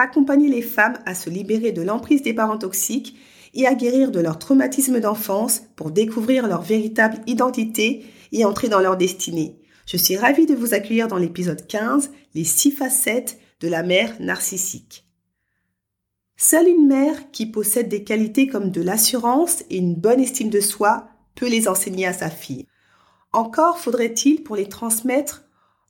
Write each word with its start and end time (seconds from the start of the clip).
Accompagner 0.00 0.48
les 0.48 0.62
femmes 0.62 0.96
à 1.06 1.14
se 1.16 1.28
libérer 1.28 1.72
de 1.72 1.82
l'emprise 1.82 2.22
des 2.22 2.32
parents 2.32 2.56
toxiques 2.56 3.16
et 3.52 3.66
à 3.66 3.74
guérir 3.74 4.12
de 4.12 4.20
leur 4.20 4.38
traumatisme 4.38 5.00
d'enfance 5.00 5.62
pour 5.74 5.90
découvrir 5.90 6.46
leur 6.46 6.62
véritable 6.62 7.18
identité 7.26 8.06
et 8.30 8.44
entrer 8.44 8.68
dans 8.68 8.78
leur 8.78 8.96
destinée. 8.96 9.58
Je 9.86 9.96
suis 9.96 10.16
ravie 10.16 10.46
de 10.46 10.54
vous 10.54 10.72
accueillir 10.72 11.08
dans 11.08 11.16
l'épisode 11.16 11.66
15, 11.66 12.12
les 12.36 12.44
six 12.44 12.70
facettes 12.70 13.40
de 13.58 13.66
la 13.66 13.82
mère 13.82 14.14
narcissique. 14.20 15.04
Seule 16.36 16.68
une 16.68 16.86
mère 16.86 17.32
qui 17.32 17.46
possède 17.46 17.88
des 17.88 18.04
qualités 18.04 18.46
comme 18.46 18.70
de 18.70 18.82
l'assurance 18.82 19.64
et 19.68 19.78
une 19.78 19.96
bonne 19.96 20.20
estime 20.20 20.50
de 20.50 20.60
soi 20.60 21.08
peut 21.34 21.48
les 21.48 21.66
enseigner 21.66 22.06
à 22.06 22.12
sa 22.12 22.30
fille. 22.30 22.68
Encore 23.32 23.80
faudrait-il 23.80 24.44
pour 24.44 24.54
les 24.54 24.68
transmettre 24.68 25.42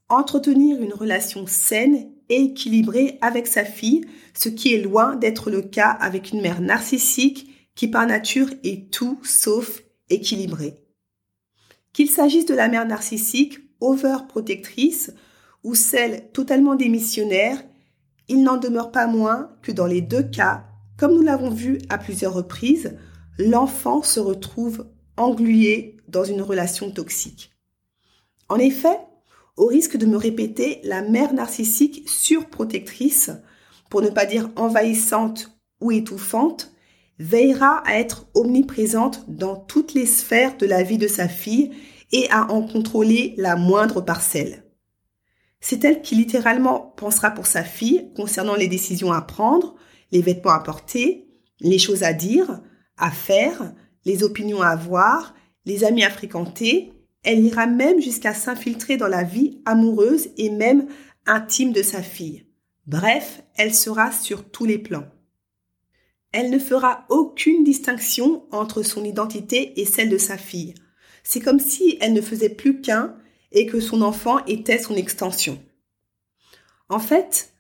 entretenir 0.09 0.81
une 0.81 0.95
relation 0.95 1.47
saine 1.47 2.11
et 2.29 2.43
équilibrée 2.43 3.19
avec 3.21 3.47
sa 3.47 3.65
fille, 3.65 4.05
ce 4.35 4.49
qui 4.49 4.75
est 4.75 4.83
loin 4.83 5.17
d'être 5.17 5.51
le 5.51 5.63
cas 5.63 5.91
avec 5.91 6.33
une 6.33 6.41
mère 6.41 6.61
narcissique 6.61 7.51
qui 7.75 7.89
par 7.89 8.07
nature 8.07 8.49
est 8.65 8.91
tout 8.91 9.21
sauf 9.23 9.83
équilibrée. 10.11 10.81
Qu'il 11.93 12.11
s'agisse 12.11 12.47
de 12.47 12.55
la 12.55 12.69
mère 12.69 12.87
narcissique 12.87 13.61
overprotectrice 13.81 15.13
ou 15.65 15.75
celle 15.75 16.31
totalement 16.33 16.75
démissionnaire, 16.75 17.63
il 18.29 18.43
n'en 18.43 18.57
demeure 18.57 18.93
pas 18.93 19.07
moins 19.07 19.51
que 19.63 19.73
dans 19.73 19.87
les 19.87 20.01
deux 20.01 20.23
cas, 20.23 20.65
comme 20.97 21.15
nous 21.15 21.23
l'avons 21.23 21.51
vu 21.51 21.79
à 21.89 21.99
plusieurs 21.99 22.35
reprises, 22.35 22.97
l'enfant 23.39 24.03
se 24.03 24.21
retrouve 24.21 24.87
englué 25.17 25.97
dans 26.09 26.25
une 26.25 26.43
relation 26.43 26.91
toxique. 26.91 27.53
En 28.49 28.57
effet, 28.57 28.99
au 29.59 29.67
risque 29.67 29.97
de 29.97 30.07
me 30.07 30.17
répéter, 30.17 30.81
la 30.85 31.03
mère 31.03 31.35
narcissique 31.35 32.09
surprotectrice, 32.09 33.31
pour 33.91 34.03
ne 34.03 34.09
pas 34.09 34.25
dire 34.25 34.51
envahissante 34.57 35.51
ou 35.81 35.91
étouffante, 35.91 36.73
veillera 37.19 37.83
à 37.85 37.99
être 37.99 38.27
omniprésente 38.35 39.25
dans 39.29 39.57
toutes 39.57 39.95
les 39.95 40.07
sphères 40.07 40.57
de 40.57 40.67
la 40.67 40.85
vie 40.85 40.99
de 40.99 41.09
sa 41.09 41.27
fille 41.27 41.73
et 42.13 42.31
à 42.31 42.51
en 42.53 42.63
contrôler 42.63 43.35
la 43.37 43.57
moindre 43.57 44.01
parcelle. 44.01 44.65
C'est 45.61 45.85
elle 45.85 46.03
qui 46.03 46.15
littéralement 46.15 46.95
pensera 46.97 47.33
pour 47.33 47.47
sa 47.47 47.65
fille 47.65 48.13
concernant 48.15 48.55
les 48.55 48.69
décisions 48.69 49.13
à 49.13 49.21
prendre, 49.21 49.75
les 50.13 50.23
vêtements 50.23 50.53
à 50.53 50.61
porter, 50.61 51.29
les 51.61 51.79
choses 51.79 52.05
à 52.05 52.13
dire, 52.13 52.61
à 52.97 53.11
faire, 53.11 53.75
les 54.05 54.23
opinions 54.23 54.63
à 54.63 54.69
avoir, 54.69 55.35
les 55.65 55.83
amis 55.83 56.05
à 56.05 56.11
fréquenter, 56.11 56.93
elle 57.23 57.45
ira 57.45 57.67
même 57.67 58.01
jusqu'à 58.01 58.35
s'infiltrer 58.35 58.97
dans 58.97 59.09
la 59.09 59.23
vie 59.23 59.61
amoureuse 59.65 60.29
et 60.37 60.51
même 60.51 60.89
intime 61.27 61.73
de 61.73 61.83
sa 61.83 62.03
fille. 62.03 62.47
Bref, 62.87 63.43
elle 63.57 63.75
sera 63.75 64.13
sur 64.13 64.51
tous 64.51 64.65
les 64.65 64.79
plans. 64.79 65.07
Elle 66.33 66.51
ne 66.51 66.59
fera 66.59 67.07
aucune 67.09 67.65
distinction 67.65 68.45
entre 68.51 68.83
son 68.83 69.05
identité 69.05 69.81
et 69.81 69.85
celle 69.85 70.09
de 70.09 70.19
sa 70.19 70.37
fille. 70.37 70.75
C'est 71.23 71.41
comme 71.41 71.61
si 71.61 71.99
elle 72.01 72.13
ne 72.13 72.21
faisait 72.21 72.49
plus 72.49 72.81
qu'un 72.81 73.17
et 73.53 73.67
que 73.67 73.81
son 73.81 74.03
enfant 74.03 74.45
était 74.47 74.79
son 74.79 74.95
extension. 74.95 75.59
En 76.89 76.99
fait, 76.99 77.53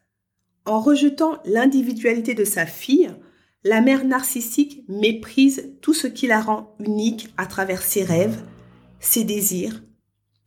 en 0.65 0.81
rejetant 0.81 1.39
l'individualité 1.45 2.35
de 2.35 2.45
sa 2.45 2.67
fille, 2.67 3.11
la 3.65 3.81
mère 3.81 4.05
narcissique 4.05 4.85
méprise 4.89 5.73
tout 5.83 5.95
ce 5.95 6.07
qui 6.07 6.27
la 6.27 6.41
rend 6.41 6.75
unique 6.79 7.29
à 7.37 7.47
travers 7.47 7.83
ses 7.83 8.05
rêves, 8.05 8.43
ses 9.01 9.25
désirs, 9.25 9.83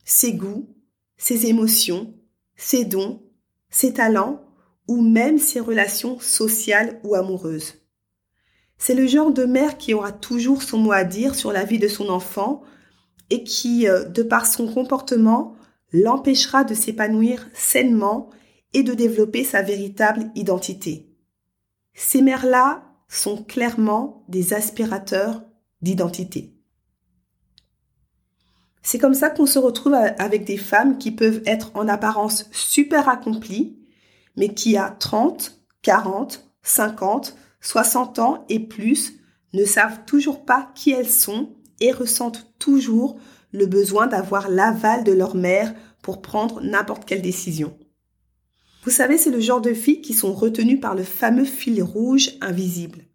ses 0.04 0.34
goûts, 0.34 0.70
ses 1.18 1.48
émotions, 1.48 2.14
ses 2.56 2.86
dons, 2.86 3.22
ses 3.70 3.94
talents 3.94 4.44
ou 4.88 5.02
même 5.02 5.38
ses 5.38 5.60
relations 5.60 6.20
sociales 6.20 7.00
ou 7.04 7.16
amoureuses. 7.16 7.76
C'est 8.78 8.96
le 8.96 9.08
genre 9.08 9.32
de 9.32 9.46
mère 9.46 9.78
qui 9.78 9.94
aura 9.94 10.12
toujours 10.12 10.64
son 10.64 10.80
mot 10.80 10.92
à 10.92 11.04
dire 11.04 11.36
sur 11.36 11.52
la 11.52 11.64
vie 11.64 11.80
de 11.80 11.88
son 11.88 12.10
enfant 12.10 12.64
et 13.30 13.44
qui, 13.44 13.88
euh, 13.88 14.04
de 14.06 14.24
par 14.24 14.46
son 14.46 14.72
comportement, 14.72 15.56
l'empêchera 15.94 16.64
de 16.64 16.74
s'épanouir 16.74 17.48
sainement 17.54 18.30
et 18.74 18.84
de 18.84 18.94
développer 18.94 19.44
sa 19.44 19.62
véritable 19.62 20.32
identité. 20.36 21.10
Ces 21.94 22.22
mères-là 22.22 22.84
sont 23.08 23.44
clairement 23.44 24.26
des 24.30 24.54
aspirateurs 24.54 25.44
d'identité. 25.82 26.51
C'est 28.84 28.98
comme 28.98 29.14
ça 29.14 29.30
qu'on 29.30 29.46
se 29.46 29.60
retrouve 29.60 29.94
avec 29.94 30.44
des 30.44 30.58
femmes 30.58 30.98
qui 30.98 31.12
peuvent 31.12 31.42
être 31.46 31.72
en 31.76 31.88
apparence 31.88 32.48
super 32.52 33.10
accomplies, 33.10 33.78
mais 34.36 34.54
qui 34.54 34.78
à 34.78 34.90
30, 34.90 35.62
40, 35.84 36.48
50, 36.64 37.36
60 37.62 38.20
ans 38.20 38.46
et 38.50 38.60
plus 38.60 39.14
ne 39.54 39.66
savent 39.66 40.06
toujours 40.06 40.46
pas 40.46 40.72
qui 40.76 40.92
elles 40.92 41.10
sont 41.10 41.50
et 41.80 41.92
ressentent 41.92 42.48
toujours 42.58 43.20
le 43.52 43.66
besoin 43.66 44.08
d'avoir 44.08 44.50
l'aval 44.50 45.04
de 45.04 45.12
leur 45.12 45.36
mère 45.36 45.74
pour 46.02 46.22
prendre 46.22 46.62
n'importe 46.62 47.06
quelle 47.06 47.22
décision. 47.22 47.78
Vous 48.84 48.92
savez, 48.92 49.18
c'est 49.18 49.30
le 49.30 49.40
genre 49.40 49.62
de 49.62 49.74
filles 49.74 50.02
qui 50.02 50.14
sont 50.14 50.34
retenues 50.34 50.80
par 50.80 50.96
le 50.96 51.04
fameux 51.04 51.46
fil 51.46 51.84
rouge 51.84 52.32
invisible. 52.42 53.06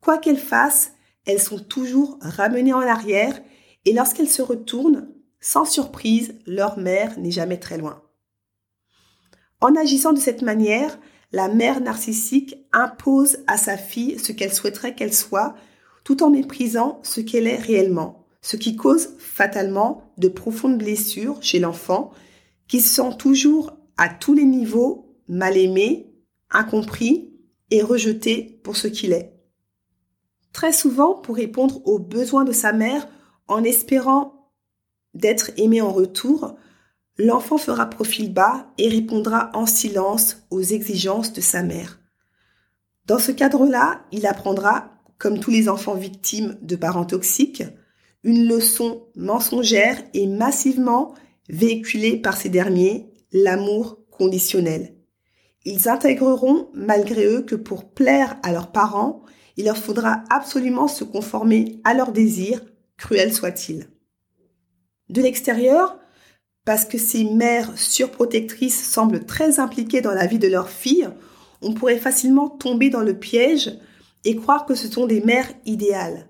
Quoi 0.00 0.18
qu'elles 0.18 0.36
fassent, 0.36 0.92
elles 1.26 1.40
sont 1.40 1.58
toujours 1.58 2.18
ramenées 2.20 2.74
en 2.74 2.80
arrière 2.80 3.40
et 3.84 3.92
lorsqu'elles 3.92 4.28
se 4.28 4.42
retournent, 4.42 5.08
sans 5.40 5.64
surprise, 5.64 6.34
leur 6.46 6.78
mère 6.78 7.18
n'est 7.18 7.30
jamais 7.30 7.58
très 7.58 7.78
loin. 7.78 8.02
En 9.60 9.76
agissant 9.76 10.12
de 10.12 10.18
cette 10.18 10.42
manière, 10.42 10.98
la 11.32 11.48
mère 11.48 11.80
narcissique 11.80 12.56
impose 12.72 13.38
à 13.46 13.56
sa 13.56 13.76
fille 13.76 14.18
ce 14.18 14.32
qu'elle 14.32 14.52
souhaiterait 14.52 14.94
qu'elle 14.94 15.12
soit, 15.12 15.54
tout 16.04 16.22
en 16.22 16.30
méprisant 16.30 17.00
ce 17.02 17.20
qu'elle 17.20 17.46
est 17.46 17.56
réellement, 17.56 18.26
ce 18.40 18.56
qui 18.56 18.76
cause 18.76 19.10
fatalement 19.18 20.12
de 20.18 20.28
profondes 20.28 20.78
blessures 20.78 21.42
chez 21.42 21.58
l'enfant, 21.58 22.12
qui 22.68 22.80
se 22.80 22.94
sent 22.94 23.16
toujours 23.18 23.76
à 23.96 24.08
tous 24.08 24.34
les 24.34 24.44
niveaux 24.44 25.18
mal 25.28 25.56
aimé, 25.56 26.14
incompris 26.50 27.32
et 27.70 27.82
rejeté 27.82 28.60
pour 28.62 28.76
ce 28.76 28.88
qu'il 28.88 29.12
est. 29.12 29.32
Très 30.52 30.72
souvent, 30.72 31.14
pour 31.14 31.36
répondre 31.36 31.86
aux 31.86 31.98
besoins 31.98 32.44
de 32.44 32.52
sa 32.52 32.72
mère, 32.72 33.08
en 33.48 33.64
espérant 33.64 34.50
d'être 35.14 35.50
aimé 35.56 35.80
en 35.80 35.92
retour, 35.92 36.56
l'enfant 37.18 37.58
fera 37.58 37.86
profil 37.86 38.32
bas 38.32 38.72
et 38.78 38.88
répondra 38.88 39.50
en 39.54 39.66
silence 39.66 40.38
aux 40.50 40.62
exigences 40.62 41.32
de 41.32 41.40
sa 41.40 41.62
mère. 41.62 42.00
Dans 43.06 43.18
ce 43.18 43.32
cadre-là, 43.32 44.02
il 44.12 44.26
apprendra, 44.26 44.90
comme 45.18 45.38
tous 45.38 45.50
les 45.50 45.68
enfants 45.68 45.94
victimes 45.94 46.58
de 46.62 46.76
parents 46.76 47.04
toxiques, 47.04 47.62
une 48.22 48.48
leçon 48.48 49.06
mensongère 49.14 50.02
et 50.14 50.26
massivement 50.26 51.14
véhiculée 51.48 52.16
par 52.16 52.36
ces 52.36 52.48
derniers, 52.48 53.12
l'amour 53.32 53.98
conditionnel. 54.10 54.96
Ils 55.66 55.88
intégreront 55.88 56.68
malgré 56.74 57.26
eux 57.26 57.42
que 57.42 57.54
pour 57.54 57.90
plaire 57.90 58.36
à 58.42 58.52
leurs 58.52 58.72
parents, 58.72 59.22
il 59.56 59.66
leur 59.66 59.76
faudra 59.76 60.24
absolument 60.30 60.88
se 60.88 61.04
conformer 61.04 61.80
à 61.84 61.94
leurs 61.94 62.12
désirs, 62.12 62.64
cruels 62.96 63.32
soient-ils. 63.32 63.88
De 65.08 65.20
l'extérieur, 65.20 65.98
parce 66.64 66.84
que 66.84 66.98
ces 66.98 67.24
mères 67.24 67.76
surprotectrices 67.76 68.88
semblent 68.90 69.24
très 69.24 69.60
impliquées 69.60 70.00
dans 70.00 70.14
la 70.14 70.26
vie 70.26 70.38
de 70.38 70.48
leurs 70.48 70.70
filles, 70.70 71.08
on 71.60 71.74
pourrait 71.74 71.98
facilement 71.98 72.48
tomber 72.48 72.90
dans 72.90 73.00
le 73.00 73.18
piège 73.18 73.78
et 74.24 74.36
croire 74.36 74.66
que 74.66 74.74
ce 74.74 74.88
sont 74.88 75.06
des 75.06 75.20
mères 75.20 75.52
idéales. 75.66 76.28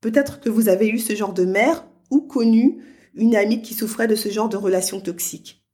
Peut-être 0.00 0.40
que 0.40 0.50
vous 0.50 0.68
avez 0.68 0.88
eu 0.88 0.98
ce 0.98 1.14
genre 1.14 1.32
de 1.32 1.44
mère 1.44 1.86
ou 2.10 2.20
connu 2.20 2.82
une 3.14 3.36
amie 3.36 3.62
qui 3.62 3.74
souffrait 3.74 4.08
de 4.08 4.16
ce 4.16 4.28
genre 4.28 4.48
de 4.48 4.56
relation 4.56 5.00
toxique. 5.00 5.64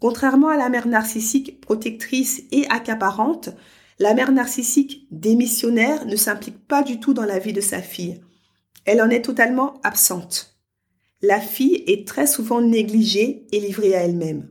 Contrairement 0.00 0.48
à 0.48 0.56
la 0.56 0.70
mère 0.70 0.88
narcissique 0.88 1.60
protectrice 1.60 2.42
et 2.50 2.66
accaparante, 2.70 3.50
la 3.98 4.14
mère 4.14 4.32
narcissique 4.32 5.06
démissionnaire 5.10 6.06
ne 6.06 6.16
s'implique 6.16 6.66
pas 6.66 6.82
du 6.82 6.98
tout 6.98 7.12
dans 7.12 7.26
la 7.26 7.38
vie 7.38 7.52
de 7.52 7.60
sa 7.60 7.82
fille. 7.82 8.20
Elle 8.84 9.02
en 9.02 9.10
est 9.10 9.22
totalement 9.22 9.80
absente. 9.82 10.56
La 11.22 11.40
fille 11.40 11.84
est 11.86 12.06
très 12.08 12.26
souvent 12.26 12.62
négligée 12.62 13.46
et 13.52 13.60
livrée 13.60 13.94
à 13.94 14.04
elle-même. 14.04 14.48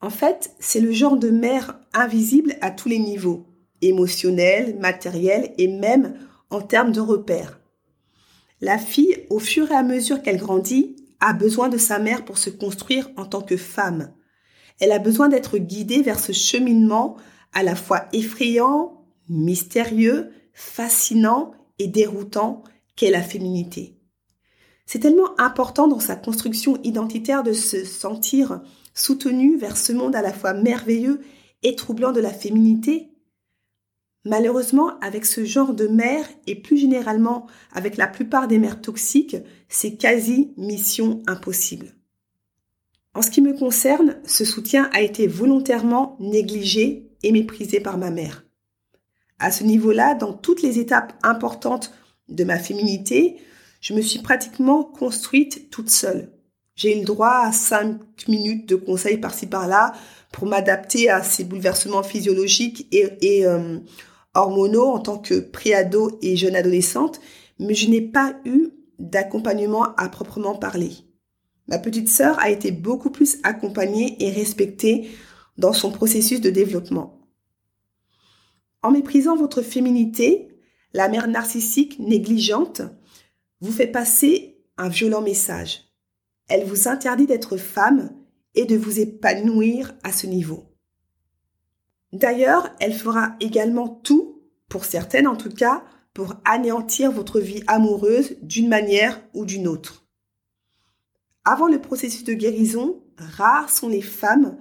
En 0.00 0.10
fait, 0.10 0.52
c'est 0.60 0.80
le 0.80 0.92
genre 0.92 1.16
de 1.16 1.30
mère 1.30 1.78
invisible 1.92 2.56
à 2.60 2.70
tous 2.70 2.88
les 2.88 2.98
niveaux. 2.98 3.44
émotionnelle, 3.80 4.76
matérielle 4.80 5.54
et 5.56 5.68
même 5.68 6.14
en 6.50 6.60
termes 6.60 6.90
de 6.90 7.00
repères. 7.00 7.60
La 8.60 8.76
fille, 8.76 9.26
au 9.30 9.38
fur 9.38 9.70
et 9.70 9.74
à 9.74 9.84
mesure 9.84 10.20
qu'elle 10.20 10.38
grandit, 10.38 10.96
a 11.20 11.32
besoin 11.32 11.68
de 11.68 11.78
sa 11.78 12.00
mère 12.00 12.24
pour 12.24 12.38
se 12.38 12.50
construire 12.50 13.08
en 13.16 13.24
tant 13.24 13.40
que 13.40 13.56
femme. 13.56 14.12
Elle 14.80 14.90
a 14.90 14.98
besoin 14.98 15.28
d'être 15.28 15.58
guidée 15.58 16.02
vers 16.02 16.18
ce 16.18 16.32
cheminement 16.32 17.16
à 17.52 17.62
la 17.62 17.76
fois 17.76 18.06
effrayant, 18.12 19.04
mystérieux, 19.28 20.30
fascinant 20.52 21.52
et 21.78 21.86
déroutant 21.86 22.64
qu'est 22.98 23.10
la 23.10 23.22
féminité. 23.22 23.94
C'est 24.84 24.98
tellement 24.98 25.38
important 25.38 25.86
dans 25.86 26.00
sa 26.00 26.16
construction 26.16 26.78
identitaire 26.82 27.44
de 27.44 27.52
se 27.52 27.84
sentir 27.84 28.60
soutenue 28.92 29.56
vers 29.56 29.76
ce 29.76 29.92
monde 29.92 30.16
à 30.16 30.22
la 30.22 30.32
fois 30.32 30.52
merveilleux 30.52 31.20
et 31.62 31.76
troublant 31.76 32.10
de 32.10 32.20
la 32.20 32.32
féminité. 32.32 33.10
Malheureusement, 34.24 34.98
avec 34.98 35.26
ce 35.26 35.44
genre 35.44 35.74
de 35.74 35.86
mère 35.86 36.26
et 36.48 36.56
plus 36.56 36.76
généralement 36.76 37.46
avec 37.72 37.96
la 37.96 38.08
plupart 38.08 38.48
des 38.48 38.58
mères 38.58 38.80
toxiques, 38.80 39.36
c'est 39.68 39.94
quasi 39.94 40.52
mission 40.56 41.22
impossible. 41.28 41.94
En 43.14 43.22
ce 43.22 43.30
qui 43.30 43.40
me 43.40 43.56
concerne, 43.56 44.16
ce 44.24 44.44
soutien 44.44 44.90
a 44.92 45.02
été 45.02 45.28
volontairement 45.28 46.16
négligé 46.18 47.10
et 47.22 47.30
méprisé 47.30 47.78
par 47.80 47.96
ma 47.96 48.10
mère. 48.10 48.44
À 49.38 49.52
ce 49.52 49.62
niveau-là, 49.62 50.14
dans 50.14 50.32
toutes 50.32 50.62
les 50.62 50.80
étapes 50.80 51.12
importantes 51.22 51.92
de 52.28 52.44
ma 52.44 52.58
féminité, 52.58 53.36
je 53.80 53.94
me 53.94 54.00
suis 54.00 54.20
pratiquement 54.20 54.84
construite 54.84 55.70
toute 55.70 55.90
seule. 55.90 56.32
J'ai 56.74 56.96
eu 56.96 57.00
le 57.00 57.04
droit 57.04 57.42
à 57.44 57.52
cinq 57.52 57.98
minutes 58.28 58.68
de 58.68 58.76
conseils 58.76 59.18
par-ci 59.18 59.46
par-là 59.46 59.92
pour 60.32 60.46
m'adapter 60.46 61.10
à 61.10 61.22
ces 61.22 61.44
bouleversements 61.44 62.02
physiologiques 62.02 62.86
et, 62.92 63.46
euh, 63.46 63.78
hormonaux 64.34 64.86
en 64.86 65.00
tant 65.00 65.18
que 65.18 65.40
préado 65.40 66.18
et 66.22 66.36
jeune 66.36 66.54
adolescente, 66.54 67.20
mais 67.58 67.74
je 67.74 67.90
n'ai 67.90 68.00
pas 68.00 68.36
eu 68.44 68.68
d'accompagnement 68.98 69.94
à 69.96 70.08
proprement 70.08 70.54
parler. 70.54 70.92
Ma 71.66 71.78
petite 71.78 72.08
sœur 72.08 72.38
a 72.38 72.50
été 72.50 72.70
beaucoup 72.70 73.10
plus 73.10 73.38
accompagnée 73.42 74.16
et 74.20 74.30
respectée 74.30 75.10
dans 75.56 75.72
son 75.72 75.90
processus 75.90 76.40
de 76.40 76.50
développement. 76.50 77.18
En 78.82 78.92
méprisant 78.92 79.36
votre 79.36 79.62
féminité, 79.62 80.48
la 80.92 81.08
mère 81.08 81.28
narcissique 81.28 81.98
négligente 81.98 82.82
vous 83.60 83.72
fait 83.72 83.86
passer 83.86 84.62
un 84.76 84.88
violent 84.88 85.20
message. 85.20 85.92
Elle 86.48 86.64
vous 86.64 86.88
interdit 86.88 87.26
d'être 87.26 87.56
femme 87.56 88.10
et 88.54 88.64
de 88.64 88.76
vous 88.76 89.00
épanouir 89.00 89.94
à 90.02 90.12
ce 90.12 90.26
niveau. 90.26 90.64
D'ailleurs, 92.12 92.74
elle 92.80 92.94
fera 92.94 93.36
également 93.40 93.88
tout, 93.88 94.42
pour 94.68 94.84
certaines 94.84 95.26
en 95.26 95.36
tout 95.36 95.50
cas, 95.50 95.84
pour 96.14 96.34
anéantir 96.44 97.12
votre 97.12 97.38
vie 97.38 97.62
amoureuse 97.66 98.36
d'une 98.42 98.68
manière 98.68 99.22
ou 99.34 99.44
d'une 99.44 99.68
autre. 99.68 100.06
Avant 101.44 101.68
le 101.68 101.80
processus 101.80 102.24
de 102.24 102.32
guérison, 102.32 103.02
rares 103.16 103.70
sont 103.70 103.88
les 103.88 104.02
femmes 104.02 104.56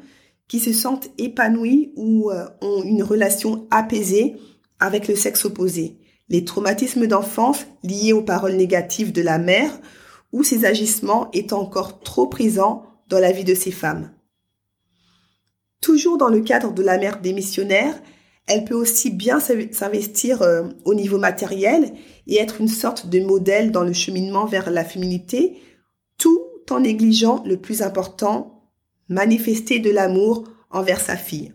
qui 0.47 0.59
se 0.59 0.73
sentent 0.73 1.09
épanouies 1.17 1.91
ou 1.95 2.31
euh, 2.31 2.47
ont 2.61 2.83
une 2.83 3.03
relation 3.03 3.67
apaisée 3.71 4.37
avec 4.79 5.07
le 5.07 5.15
sexe 5.15 5.45
opposé. 5.45 5.97
Les 6.29 6.43
traumatismes 6.43 7.07
d'enfance 7.07 7.65
liés 7.83 8.13
aux 8.13 8.23
paroles 8.23 8.55
négatives 8.55 9.11
de 9.11 9.21
la 9.21 9.37
mère 9.37 9.71
ou 10.33 10.43
ses 10.43 10.65
agissements 10.65 11.29
étant 11.31 11.61
encore 11.61 12.01
trop 12.01 12.27
présents 12.27 12.83
dans 13.07 13.19
la 13.19 13.31
vie 13.31 13.45
de 13.45 13.55
ces 13.55 13.71
femmes. 13.71 14.11
Toujours 15.81 16.17
dans 16.17 16.29
le 16.29 16.41
cadre 16.41 16.73
de 16.73 16.83
la 16.83 16.97
mère 16.97 17.21
démissionnaire, 17.21 17.95
elle 18.47 18.65
peut 18.65 18.75
aussi 18.75 19.09
bien 19.09 19.39
s'investir 19.39 20.41
euh, 20.41 20.63
au 20.85 20.93
niveau 20.93 21.17
matériel 21.17 21.93
et 22.27 22.37
être 22.37 22.61
une 22.61 22.67
sorte 22.67 23.07
de 23.07 23.19
modèle 23.19 23.71
dans 23.71 23.83
le 23.83 23.93
cheminement 23.93 24.45
vers 24.45 24.69
la 24.69 24.85
féminité, 24.85 25.57
tout 26.17 26.41
en 26.69 26.79
négligeant 26.79 27.43
le 27.45 27.57
plus 27.57 27.81
important, 27.81 28.71
manifester 29.09 29.79
de 29.79 29.91
l'amour 29.91 30.45
envers 30.71 31.01
sa 31.01 31.15
fille. 31.15 31.53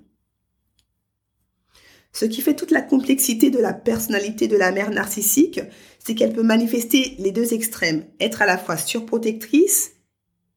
Ce 2.13 2.25
qui 2.27 2.43
fait 2.43 2.55
toute 2.55 2.71
la 2.71 2.83
complexité 2.83 3.51
de 3.51 3.59
la 3.59 3.73
personnalité 3.73 4.49
de 4.49 4.57
la 4.57 4.71
mère 4.71 4.91
narcissique, 4.91 5.61
c'est 5.99 6.15
qu'elle 6.15 6.33
peut 6.33 6.43
manifester 6.43 7.17
les 7.19 7.33
deux 7.33 7.55
extrêmes, 7.55 8.05
être 8.21 8.43
à 8.43 8.47
la 8.47 8.59
fois 8.59 8.77
surprotectrice 8.77 9.93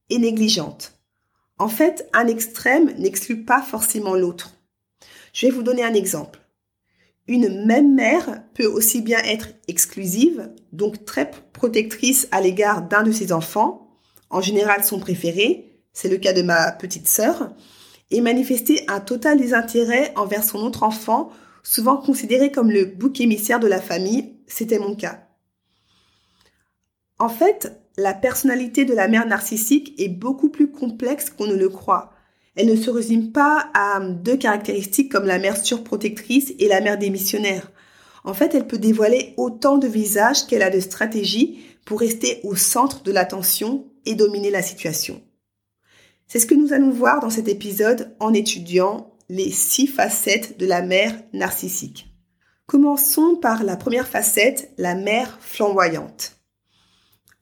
et 0.10 0.18
négligente. 0.18 1.00
En 1.58 1.70
fait, 1.70 2.10
un 2.14 2.28
extrême 2.28 2.94
n'exclut 2.98 3.46
pas 3.46 3.62
forcément 3.62 4.16
l'autre. 4.16 4.52
Je 5.34 5.48
vais 5.48 5.52
vous 5.52 5.64
donner 5.64 5.84
un 5.84 5.94
exemple. 5.94 6.40
Une 7.28 7.66
même 7.66 7.96
mère 7.96 8.44
peut 8.54 8.68
aussi 8.68 9.02
bien 9.02 9.20
être 9.20 9.50
exclusive, 9.68 10.52
donc 10.74 11.06
très 11.06 11.32
protectrice 11.54 12.28
à 12.32 12.42
l'égard 12.42 12.84
d'un 12.84 13.04
de 13.04 13.12
ses 13.12 13.32
enfants, 13.32 13.90
en 14.30 14.42
général 14.42 14.84
son 14.84 15.00
préféré, 15.00 15.80
c'est 15.94 16.10
le 16.10 16.18
cas 16.18 16.34
de 16.34 16.42
ma 16.42 16.72
petite 16.72 17.08
sœur, 17.08 17.54
et 18.12 18.22
manifester 18.22 18.84
un 18.88 19.00
total 19.00 19.40
désintérêt 19.40 20.14
envers 20.16 20.44
son 20.44 20.60
autre 20.60 20.84
enfant, 20.84 21.32
souvent 21.66 21.98
considéré 21.98 22.52
comme 22.52 22.72
le 22.72 22.86
bouc 22.86 23.20
émissaire 23.20 23.60
de 23.60 23.68
la 23.68 23.82
famille, 23.82 24.36
c'était 24.48 24.80
mon 24.80 24.96
cas. 24.96 25.28
En 27.18 27.30
fait, 27.30 27.82
la 27.98 28.14
personnalité 28.14 28.86
de 28.86 28.94
la 28.94 29.08
mère 29.08 29.26
narcissique 29.26 29.94
est 29.98 30.10
beaucoup 30.10 30.50
plus 30.50 30.72
complexe 30.72 31.30
qu'on 31.30 31.48
ne 31.48 31.56
le 31.56 31.70
croit. 31.70 32.12
Elle 32.56 32.68
ne 32.68 32.76
se 32.76 32.90
résume 32.90 33.32
pas 33.32 33.70
à 33.74 34.00
deux 34.00 34.38
caractéristiques 34.38 35.12
comme 35.12 35.26
la 35.26 35.40
mère 35.40 35.58
surprotectrice 35.58 36.54
et 36.60 36.68
la 36.68 36.82
mère 36.82 36.98
démissionnaire. 36.98 37.72
En 38.24 38.34
fait, 38.34 38.54
elle 38.54 38.68
peut 38.68 38.78
dévoiler 38.78 39.34
autant 39.38 39.78
de 39.78 39.88
visages 39.88 40.46
qu'elle 40.46 40.64
a 40.64 40.70
de 40.70 40.80
stratégies 40.80 41.60
pour 41.86 42.00
rester 42.00 42.42
au 42.44 42.56
centre 42.56 43.04
de 43.04 43.12
l'attention 43.12 43.86
et 44.06 44.16
dominer 44.16 44.52
la 44.52 44.62
situation. 44.62 45.22
C'est 46.28 46.40
ce 46.40 46.46
que 46.46 46.56
nous 46.56 46.74
allons 46.74 46.92
voir 46.92 47.20
dans 47.20 47.30
cet 47.30 47.48
épisode 47.48 48.16
en 48.20 48.34
étudiant 48.34 49.15
les 49.30 49.52
six 49.52 49.88
facettes 49.88 50.60
de 50.60 50.66
la 50.66 50.82
mère 50.82 51.14
narcissique. 51.34 52.08
Commençons 52.68 53.36
par 53.36 53.64
la 53.64 53.76
première 53.76 54.08
facette, 54.08 54.72
la 54.78 54.96
mère 54.96 55.38
flamboyante. 55.40 56.38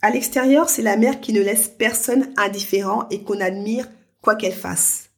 À 0.01 0.09
l'extérieur, 0.09 0.69
c'est 0.69 0.81
la 0.81 0.97
mère 0.97 1.21
qui 1.21 1.31
ne 1.31 1.41
laisse 1.41 1.69
personne 1.69 2.33
indifférent 2.35 3.07
et 3.09 3.23
qu'on 3.23 3.39
admire 3.39 3.87
quoi 4.21 4.35
qu'elle 4.35 4.53
fasse. 4.53 5.09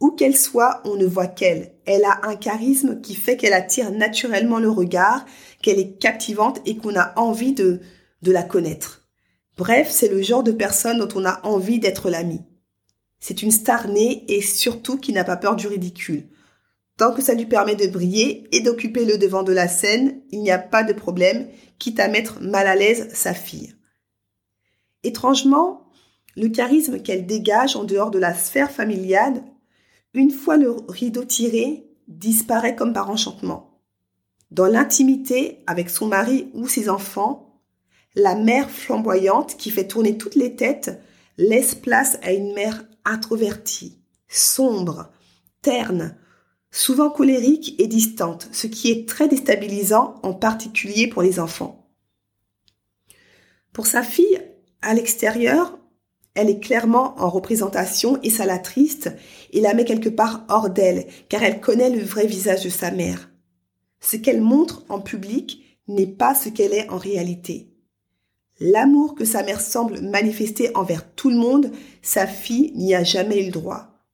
Où 0.00 0.10
qu'elle 0.10 0.36
soit, 0.36 0.80
on 0.84 0.96
ne 0.96 1.06
voit 1.06 1.26
qu'elle. 1.26 1.74
Elle 1.86 2.04
a 2.04 2.20
un 2.24 2.36
charisme 2.36 3.00
qui 3.00 3.14
fait 3.14 3.36
qu'elle 3.36 3.52
attire 3.52 3.90
naturellement 3.90 4.58
le 4.58 4.70
regard, 4.70 5.24
qu'elle 5.62 5.78
est 5.78 5.98
captivante 5.98 6.60
et 6.66 6.76
qu'on 6.76 6.96
a 6.96 7.12
envie 7.18 7.52
de, 7.52 7.80
de 8.22 8.32
la 8.32 8.42
connaître. 8.42 9.08
Bref, 9.56 9.88
c'est 9.90 10.08
le 10.08 10.22
genre 10.22 10.44
de 10.44 10.52
personne 10.52 10.98
dont 10.98 11.20
on 11.20 11.24
a 11.24 11.40
envie 11.44 11.80
d'être 11.80 12.10
l'ami. 12.10 12.42
C'est 13.20 13.42
une 13.42 13.50
star 13.50 13.88
née 13.88 14.24
et 14.28 14.40
surtout 14.40 14.98
qui 14.98 15.12
n'a 15.12 15.24
pas 15.24 15.36
peur 15.36 15.56
du 15.56 15.66
ridicule. 15.66 16.28
Tant 16.96 17.12
que 17.12 17.22
ça 17.22 17.34
lui 17.34 17.46
permet 17.46 17.76
de 17.76 17.86
briller 17.86 18.48
et 18.52 18.60
d'occuper 18.60 19.04
le 19.04 19.18
devant 19.18 19.42
de 19.42 19.52
la 19.52 19.68
scène, 19.68 20.20
il 20.30 20.40
n'y 20.40 20.50
a 20.50 20.58
pas 20.58 20.82
de 20.82 20.92
problème, 20.92 21.48
quitte 21.78 22.00
à 22.00 22.08
mettre 22.08 22.40
mal 22.40 22.66
à 22.66 22.74
l'aise 22.74 23.08
sa 23.14 23.34
fille. 23.34 23.74
Étrangement, 25.04 25.88
le 26.36 26.48
charisme 26.48 27.00
qu'elle 27.00 27.26
dégage 27.26 27.76
en 27.76 27.84
dehors 27.84 28.10
de 28.10 28.18
la 28.18 28.34
sphère 28.34 28.70
familiale, 28.70 29.42
une 30.14 30.30
fois 30.30 30.56
le 30.56 30.74
rideau 30.88 31.24
tiré, 31.24 31.84
disparaît 32.08 32.74
comme 32.74 32.92
par 32.92 33.10
enchantement. 33.10 33.80
Dans 34.50 34.66
l'intimité 34.66 35.58
avec 35.66 35.90
son 35.90 36.06
mari 36.06 36.48
ou 36.54 36.66
ses 36.66 36.88
enfants, 36.88 37.60
la 38.14 38.34
mère 38.34 38.70
flamboyante 38.70 39.56
qui 39.56 39.70
fait 39.70 39.86
tourner 39.86 40.16
toutes 40.16 40.34
les 40.34 40.56
têtes 40.56 41.00
laisse 41.36 41.74
place 41.74 42.18
à 42.22 42.32
une 42.32 42.54
mère 42.54 42.84
introvertie, 43.08 43.98
sombre, 44.28 45.10
terne, 45.62 46.16
souvent 46.70 47.10
colérique 47.10 47.74
et 47.78 47.86
distante, 47.86 48.48
ce 48.52 48.66
qui 48.66 48.90
est 48.90 49.08
très 49.08 49.28
déstabilisant 49.28 50.20
en 50.22 50.34
particulier 50.34 51.08
pour 51.08 51.22
les 51.22 51.40
enfants. 51.40 51.88
Pour 53.72 53.86
sa 53.86 54.02
fille, 54.02 54.40
à 54.82 54.94
l'extérieur, 54.94 55.78
elle 56.34 56.50
est 56.50 56.60
clairement 56.60 57.20
en 57.20 57.30
représentation 57.30 58.18
et 58.22 58.30
ça 58.30 58.46
la 58.46 58.58
triste 58.58 59.10
et 59.52 59.60
la 59.60 59.74
met 59.74 59.84
quelque 59.84 60.08
part 60.08 60.44
hors 60.48 60.70
d'elle, 60.70 61.06
car 61.28 61.42
elle 61.42 61.60
connaît 61.60 61.90
le 61.90 62.02
vrai 62.02 62.26
visage 62.26 62.64
de 62.64 62.68
sa 62.68 62.90
mère. 62.90 63.30
Ce 64.00 64.16
qu'elle 64.16 64.40
montre 64.40 64.84
en 64.88 65.00
public 65.00 65.80
n'est 65.88 66.06
pas 66.06 66.34
ce 66.34 66.48
qu'elle 66.48 66.74
est 66.74 66.88
en 66.90 66.98
réalité. 66.98 67.72
L'amour 68.60 69.14
que 69.14 69.24
sa 69.24 69.42
mère 69.42 69.60
semble 69.60 70.00
manifester 70.00 70.74
envers 70.76 71.14
tout 71.14 71.30
le 71.30 71.36
monde, 71.36 71.70
sa 72.02 72.26
fille 72.26 72.72
n'y 72.74 72.94
a 72.94 73.04
jamais 73.04 73.42
eu 73.42 73.46
le 73.46 73.52
droit. 73.52 74.04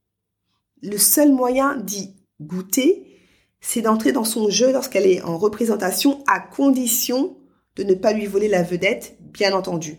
Le 0.83 0.99
seul 0.99 1.33
moyen 1.33 1.77
d'y 1.77 2.15
goûter, 2.41 3.07
c'est 3.61 3.81
d'entrer 3.81 4.13
dans 4.13 4.25
son 4.25 4.51
jeu 4.51 4.71
lorsqu'elle 4.71 5.07
est 5.07 5.23
en 5.23 5.39
représentation 5.39 6.23
à 6.27 6.41
condition 6.41 7.39
de 7.77 7.85
ne 7.85 7.95
pas 7.95 8.13
lui 8.13 8.27
voler 8.27 8.49
la 8.49 8.63
vedette, 8.63 9.17
bien 9.21 9.55
entendu. 9.55 9.97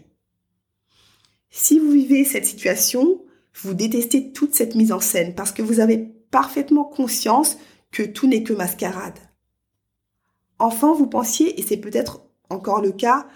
Si 1.50 1.80
vous 1.80 1.90
vivez 1.90 2.24
cette 2.24 2.46
situation, 2.46 3.22
vous 3.56 3.74
détestez 3.74 4.32
toute 4.32 4.54
cette 4.54 4.76
mise 4.76 4.92
en 4.92 5.00
scène 5.00 5.34
parce 5.34 5.52
que 5.52 5.64
vous 5.64 5.80
avez 5.80 5.98
parfaitement 6.30 6.84
conscience 6.84 7.58
que 7.92 8.04
tout 8.04 8.28
n'est 8.28 8.44
que 8.44 8.54
mascarade. 8.54 9.18
Enfant, 10.60 10.94
vous 10.94 11.08
pensiez, 11.08 11.60
et 11.60 11.64
c'est 11.64 11.78
peut-être 11.78 12.22
encore 12.50 12.82
le 12.82 12.92
cas, 12.92 13.28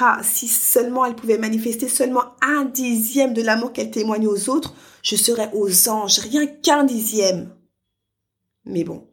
ah, 0.00 0.20
si 0.22 0.48
seulement 0.48 1.04
elle 1.04 1.14
pouvait 1.14 1.38
manifester 1.38 1.88
seulement 1.88 2.36
un 2.42 2.64
dixième 2.64 3.34
de 3.34 3.42
l'amour 3.42 3.72
qu'elle 3.72 3.90
témoigne 3.90 4.26
aux 4.26 4.48
autres, 4.48 4.74
je 5.02 5.16
serais 5.16 5.50
aux 5.54 5.88
anges, 5.88 6.18
rien 6.18 6.46
qu'un 6.46 6.84
dixième. 6.84 7.54
Mais 8.64 8.84
bon, 8.84 9.08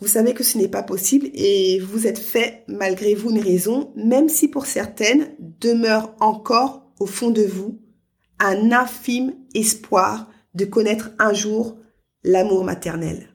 vous 0.00 0.08
savez 0.08 0.34
que 0.34 0.42
ce 0.42 0.58
n'est 0.58 0.68
pas 0.68 0.82
possible 0.82 1.30
et 1.34 1.78
vous 1.78 2.06
êtes 2.06 2.18
fait 2.18 2.64
malgré 2.66 3.14
vous 3.14 3.30
une 3.30 3.40
raison, 3.40 3.92
même 3.96 4.28
si 4.28 4.48
pour 4.48 4.66
certaines 4.66 5.34
demeure 5.38 6.14
encore 6.20 6.90
au 6.98 7.06
fond 7.06 7.30
de 7.30 7.42
vous 7.42 7.80
un 8.38 8.72
infime 8.72 9.34
espoir 9.54 10.30
de 10.54 10.64
connaître 10.64 11.10
un 11.18 11.32
jour 11.32 11.78
l'amour 12.24 12.64
maternel. 12.64 13.28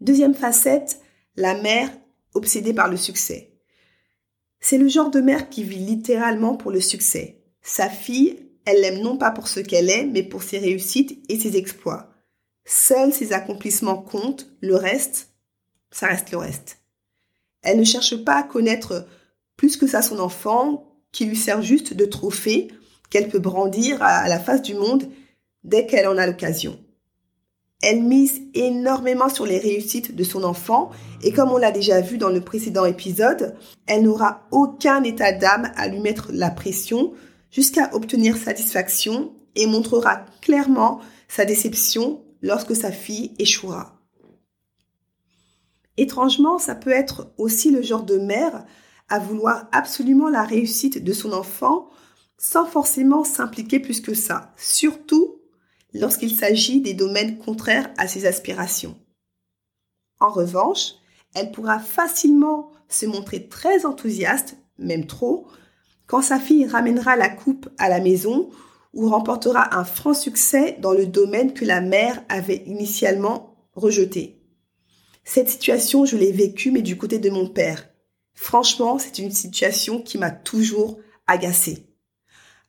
Deuxième 0.00 0.34
facette, 0.34 1.00
la 1.36 1.54
mère 1.54 1.90
obsédée 2.34 2.74
par 2.74 2.88
le 2.88 2.96
succès. 2.96 3.57
C'est 4.60 4.78
le 4.78 4.88
genre 4.88 5.10
de 5.10 5.20
mère 5.20 5.48
qui 5.48 5.62
vit 5.62 5.78
littéralement 5.78 6.56
pour 6.56 6.70
le 6.70 6.80
succès. 6.80 7.42
Sa 7.62 7.88
fille, 7.88 8.48
elle 8.64 8.80
l'aime 8.80 9.00
non 9.00 9.16
pas 9.16 9.30
pour 9.30 9.48
ce 9.48 9.60
qu'elle 9.60 9.90
est, 9.90 10.04
mais 10.04 10.22
pour 10.22 10.42
ses 10.42 10.58
réussites 10.58 11.18
et 11.28 11.38
ses 11.38 11.56
exploits. 11.56 12.10
Seuls 12.64 13.12
ses 13.12 13.32
accomplissements 13.32 13.96
comptent, 13.96 14.50
le 14.60 14.76
reste, 14.76 15.30
ça 15.90 16.06
reste 16.06 16.30
le 16.32 16.38
reste. 16.38 16.78
Elle 17.62 17.78
ne 17.78 17.84
cherche 17.84 18.16
pas 18.24 18.36
à 18.36 18.42
connaître 18.42 19.06
plus 19.56 19.76
que 19.76 19.86
ça 19.86 20.02
son 20.02 20.18
enfant, 20.18 20.84
qui 21.12 21.24
lui 21.24 21.36
sert 21.36 21.62
juste 21.62 21.94
de 21.94 22.04
trophée 22.04 22.68
qu'elle 23.10 23.28
peut 23.28 23.38
brandir 23.38 24.02
à 24.02 24.28
la 24.28 24.38
face 24.38 24.62
du 24.62 24.74
monde 24.74 25.08
dès 25.64 25.86
qu'elle 25.86 26.06
en 26.06 26.18
a 26.18 26.26
l'occasion. 26.26 26.78
Elle 27.80 28.02
mise 28.02 28.40
énormément 28.54 29.28
sur 29.28 29.46
les 29.46 29.58
réussites 29.58 30.16
de 30.16 30.24
son 30.24 30.42
enfant 30.42 30.90
et 31.22 31.32
comme 31.32 31.52
on 31.52 31.58
l'a 31.58 31.70
déjà 31.70 32.00
vu 32.00 32.18
dans 32.18 32.28
le 32.28 32.40
précédent 32.40 32.84
épisode, 32.84 33.54
elle 33.86 34.02
n'aura 34.02 34.46
aucun 34.50 35.04
état 35.04 35.32
d'âme 35.32 35.70
à 35.76 35.86
lui 35.86 36.00
mettre 36.00 36.30
la 36.32 36.50
pression 36.50 37.12
jusqu'à 37.50 37.94
obtenir 37.94 38.36
satisfaction 38.36 39.32
et 39.54 39.66
montrera 39.66 40.26
clairement 40.40 41.00
sa 41.28 41.44
déception 41.44 42.24
lorsque 42.42 42.74
sa 42.74 42.90
fille 42.90 43.34
échouera. 43.38 43.94
Étrangement, 45.96 46.58
ça 46.58 46.74
peut 46.74 46.90
être 46.90 47.32
aussi 47.38 47.70
le 47.70 47.82
genre 47.82 48.04
de 48.04 48.18
mère 48.18 48.64
à 49.08 49.18
vouloir 49.18 49.68
absolument 49.72 50.28
la 50.28 50.44
réussite 50.44 51.02
de 51.02 51.12
son 51.12 51.32
enfant 51.32 51.90
sans 52.38 52.66
forcément 52.66 53.24
s'impliquer 53.24 53.80
plus 53.80 54.00
que 54.00 54.14
ça, 54.14 54.52
surtout 54.56 55.37
lorsqu'il 55.98 56.34
s'agit 56.34 56.80
des 56.80 56.94
domaines 56.94 57.38
contraires 57.38 57.90
à 57.98 58.08
ses 58.08 58.26
aspirations. 58.26 58.96
En 60.20 60.30
revanche, 60.30 60.94
elle 61.34 61.52
pourra 61.52 61.78
facilement 61.78 62.70
se 62.88 63.06
montrer 63.06 63.48
très 63.48 63.84
enthousiaste, 63.84 64.56
même 64.78 65.06
trop, 65.06 65.46
quand 66.06 66.22
sa 66.22 66.40
fille 66.40 66.66
ramènera 66.66 67.16
la 67.16 67.28
coupe 67.28 67.68
à 67.78 67.88
la 67.88 68.00
maison 68.00 68.50
ou 68.94 69.08
remportera 69.08 69.76
un 69.76 69.84
franc 69.84 70.14
succès 70.14 70.76
dans 70.80 70.92
le 70.92 71.06
domaine 71.06 71.52
que 71.52 71.64
la 71.64 71.80
mère 71.80 72.22
avait 72.28 72.62
initialement 72.66 73.54
rejeté. 73.74 74.42
Cette 75.24 75.50
situation, 75.50 76.06
je 76.06 76.16
l'ai 76.16 76.32
vécue, 76.32 76.70
mais 76.70 76.80
du 76.80 76.96
côté 76.96 77.18
de 77.18 77.28
mon 77.28 77.48
père. 77.48 77.86
Franchement, 78.32 78.98
c'est 78.98 79.18
une 79.18 79.30
situation 79.30 80.00
qui 80.00 80.16
m'a 80.16 80.30
toujours 80.30 80.98
agacée. 81.26 81.86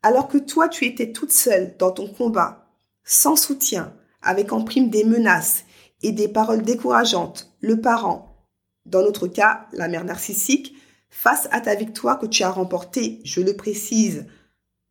Alors 0.04 0.28
que 0.28 0.38
toi, 0.38 0.68
tu 0.68 0.86
étais 0.86 1.12
toute 1.12 1.32
seule 1.32 1.76
dans 1.78 1.92
ton 1.92 2.08
combat, 2.08 2.69
sans 3.10 3.36
soutien, 3.36 3.92
avec 4.22 4.54
en 4.54 4.64
prime 4.64 4.92
des 4.92 5.04
menaces 5.04 5.66
et 6.04 6.12
des 6.12 6.28
paroles 6.28 6.62
décourageantes, 6.62 7.52
le 7.60 7.82
parent, 7.82 8.46
dans 8.86 9.02
notre 9.02 9.28
cas 9.28 9.66
la 9.74 9.88
mère 9.88 10.06
narcissique, 10.06 10.76
face 11.10 11.48
à 11.52 11.60
ta 11.60 11.74
victoire 11.74 12.20
que 12.20 12.28
tu 12.28 12.44
as 12.44 12.52
remportée, 12.52 13.20
je 13.24 13.42
le 13.42 13.56
précise, 13.56 14.28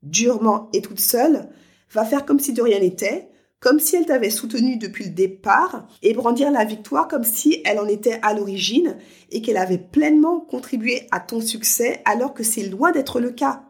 durement 0.03 0.69
et 0.73 0.83
toute 0.83 0.99
seule, 0.99 1.49
va 1.93 2.05
faire 2.05 2.27
comme 2.27 2.41
si 2.41 2.53
de 2.53 2.61
rien 2.61 2.81
n'était, 2.81 3.31
comme 3.61 3.79
si 3.79 3.95
elle 3.95 4.07
t'avait 4.07 4.31
soutenu 4.31 4.79
depuis 4.79 5.05
le 5.05 5.11
départ 5.11 5.87
et 6.03 6.13
brandir 6.13 6.51
la 6.51 6.65
victoire 6.65 7.07
comme 7.07 7.25
si 7.25 7.63
elle 7.65 7.79
en 7.79 7.87
était 7.87 8.19
à 8.23 8.35
l'origine 8.35 8.97
et 9.31 9.43
qu'elle 9.43 9.57
avait 9.57 9.79
pleinement 9.79 10.41
contribué 10.41 11.07
à 11.13 11.21
ton 11.21 11.41
succès 11.41 12.03
alors 12.05 12.35
que 12.35 12.43
c'est 12.43 12.67
loin 12.67 12.91
d'être 12.91 13.21
le 13.21 13.31
cas 13.31 13.68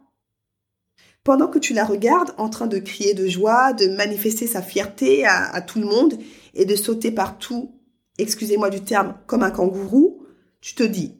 pendant 1.29 1.49
que 1.49 1.59
tu 1.59 1.75
la 1.75 1.85
regardes 1.85 2.33
en 2.39 2.49
train 2.49 2.67
de 2.67 2.79
crier 2.79 3.13
de 3.13 3.29
joie, 3.29 3.75
de 3.75 3.87
manifester 3.89 4.47
sa 4.47 4.63
fierté 4.63 5.27
à, 5.27 5.61
tout 5.61 5.79
le 5.79 5.85
monde 5.85 6.15
et 6.55 6.65
de 6.65 6.75
sauter 6.75 7.11
partout, 7.11 7.79
excusez-moi 8.17 8.71
du 8.71 8.81
terme, 8.81 9.15
comme 9.27 9.43
un 9.43 9.51
kangourou, 9.51 10.25
tu 10.63 10.75
te 10.75 10.83
dis, 10.83 11.19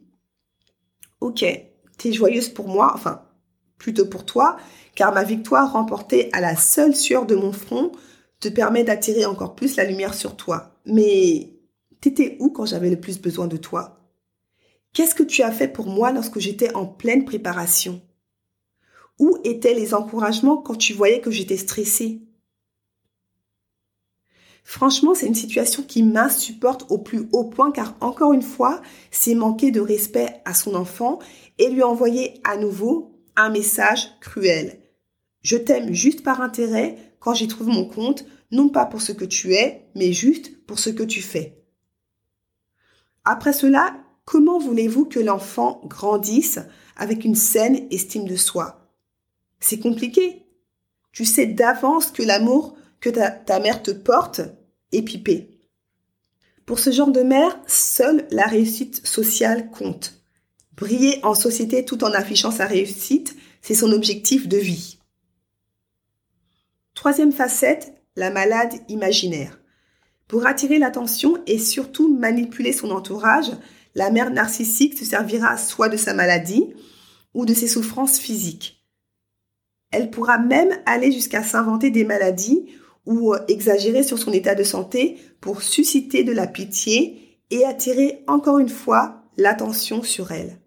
ok, 1.21 1.45
t'es 1.99 2.11
joyeuse 2.11 2.49
pour 2.49 2.69
moi, 2.69 2.91
enfin, 2.95 3.21
plutôt 3.77 4.07
pour 4.07 4.25
toi, 4.25 4.57
car 4.95 5.13
ma 5.13 5.23
victoire 5.23 5.73
remportée 5.73 6.29
à 6.33 6.41
la 6.41 6.55
seule 6.55 6.95
sueur 6.95 7.27
de 7.27 7.35
mon 7.35 7.51
front 7.51 7.91
te 8.39 8.47
permet 8.47 8.83
d'attirer 8.83 9.27
encore 9.27 9.53
plus 9.53 9.75
la 9.75 9.83
lumière 9.83 10.15
sur 10.15 10.35
toi. 10.35 10.81
Mais 10.87 11.53
t'étais 12.01 12.35
où 12.39 12.49
quand 12.49 12.65
j'avais 12.65 12.89
le 12.89 12.99
plus 12.99 13.21
besoin 13.21 13.45
de 13.45 13.57
toi? 13.57 14.09
Qu'est-ce 14.91 15.13
que 15.13 15.21
tu 15.21 15.43
as 15.43 15.51
fait 15.51 15.67
pour 15.67 15.85
moi 15.85 16.11
lorsque 16.11 16.39
j'étais 16.39 16.73
en 16.73 16.87
pleine 16.87 17.25
préparation? 17.25 18.01
Où 19.19 19.37
étaient 19.43 19.73
les 19.73 19.93
encouragements 19.93 20.57
quand 20.57 20.75
tu 20.75 20.93
voyais 20.93 21.21
que 21.21 21.31
j'étais 21.31 21.57
stressée? 21.57 22.21
Franchement, 24.63 25.15
c'est 25.15 25.25
une 25.25 25.35
situation 25.35 25.83
qui 25.83 26.03
m'insupporte 26.03 26.85
au 26.91 26.99
plus 26.99 27.27
haut 27.31 27.45
point 27.45 27.71
car 27.71 27.95
encore 28.01 28.33
une 28.33 28.41
fois, 28.41 28.81
c'est 29.09 29.35
manquer 29.35 29.71
de 29.71 29.81
respect 29.81 30.41
à 30.45 30.53
son 30.53 30.75
enfant 30.75 31.19
et 31.57 31.69
lui 31.69 31.81
envoyer 31.81 32.39
à 32.43 32.55
nouveau 32.55 33.19
un 33.35 33.49
message 33.49 34.09
cruel. 34.21 34.79
Je 35.41 35.57
t'aime 35.57 35.93
juste 35.93 36.23
par 36.23 36.41
intérêt 36.41 37.15
quand 37.19 37.33
j'y 37.33 37.47
trouve 37.47 37.67
mon 37.67 37.85
compte, 37.85 38.25
non 38.51 38.69
pas 38.69 38.85
pour 38.85 39.01
ce 39.01 39.11
que 39.11 39.25
tu 39.25 39.53
es, 39.53 39.89
mais 39.95 40.13
juste 40.13 40.65
pour 40.65 40.79
ce 40.79 40.89
que 40.89 41.03
tu 41.03 41.21
fais. 41.21 41.63
Après 43.25 43.53
cela, 43.53 43.95
comment 44.25 44.59
voulez-vous 44.59 45.05
que 45.05 45.19
l'enfant 45.19 45.81
grandisse 45.85 46.59
avec 46.95 47.25
une 47.25 47.35
saine 47.35 47.87
estime 47.91 48.25
de 48.25 48.35
soi? 48.35 48.78
C'est 49.59 49.79
compliqué. 49.79 50.45
Tu 51.11 51.25
sais 51.25 51.45
d'avance 51.45 52.11
que 52.11 52.23
l'amour 52.23 52.77
que 52.99 53.09
ta, 53.09 53.59
mère 53.59 53.81
te 53.81 53.91
porte 53.91 54.41
est 54.91 55.01
pipé. 55.01 55.59
Pour 56.65 56.79
ce 56.79 56.91
genre 56.91 57.11
de 57.11 57.21
mère, 57.21 57.59
seule 57.67 58.27
la 58.31 58.45
réussite 58.45 59.05
sociale 59.05 59.71
compte. 59.71 60.21
Briller 60.75 61.19
en 61.23 61.33
société 61.33 61.83
tout 61.83 62.03
en 62.03 62.13
affichant 62.13 62.51
sa 62.51 62.65
réussite, 62.65 63.35
c'est 63.61 63.75
son 63.75 63.91
objectif 63.91 64.47
de 64.47 64.57
vie. 64.57 64.99
Troisième 66.93 67.31
facette, 67.31 67.93
la 68.15 68.29
malade 68.29 68.73
imaginaire. 68.87 69.59
Pour 70.27 70.45
attirer 70.45 70.77
l'attention 70.77 71.41
et 71.47 71.57
surtout 71.57 72.15
manipuler 72.15 72.71
son 72.71 72.91
entourage, 72.91 73.51
la 73.95 74.11
mère 74.11 74.29
narcissique 74.29 74.97
se 74.97 75.05
servira 75.05 75.57
soit 75.57 75.89
de 75.89 75.97
sa 75.97 76.13
maladie 76.13 76.73
ou 77.33 77.45
de 77.45 77.53
ses 77.53 77.67
souffrances 77.67 78.19
physiques. 78.19 78.78
Elle 79.91 80.11
pourra 80.11 80.37
même 80.37 80.71
aller 80.85 81.11
jusqu'à 81.11 81.43
s'inventer 81.43 81.89
des 81.89 82.03
maladies 82.03 82.67
ou 83.05 83.33
euh, 83.33 83.39
exagérer 83.47 84.03
sur 84.03 84.19
son 84.19 84.31
état 84.31 84.55
de 84.55 84.63
santé 84.63 85.17
pour 85.41 85.63
susciter 85.63 86.23
de 86.23 86.31
la 86.31 86.47
pitié 86.47 87.39
et 87.49 87.65
attirer 87.65 88.23
encore 88.27 88.59
une 88.59 88.69
fois 88.69 89.23
l'attention 89.37 90.03
sur 90.03 90.31
elle. 90.31 90.59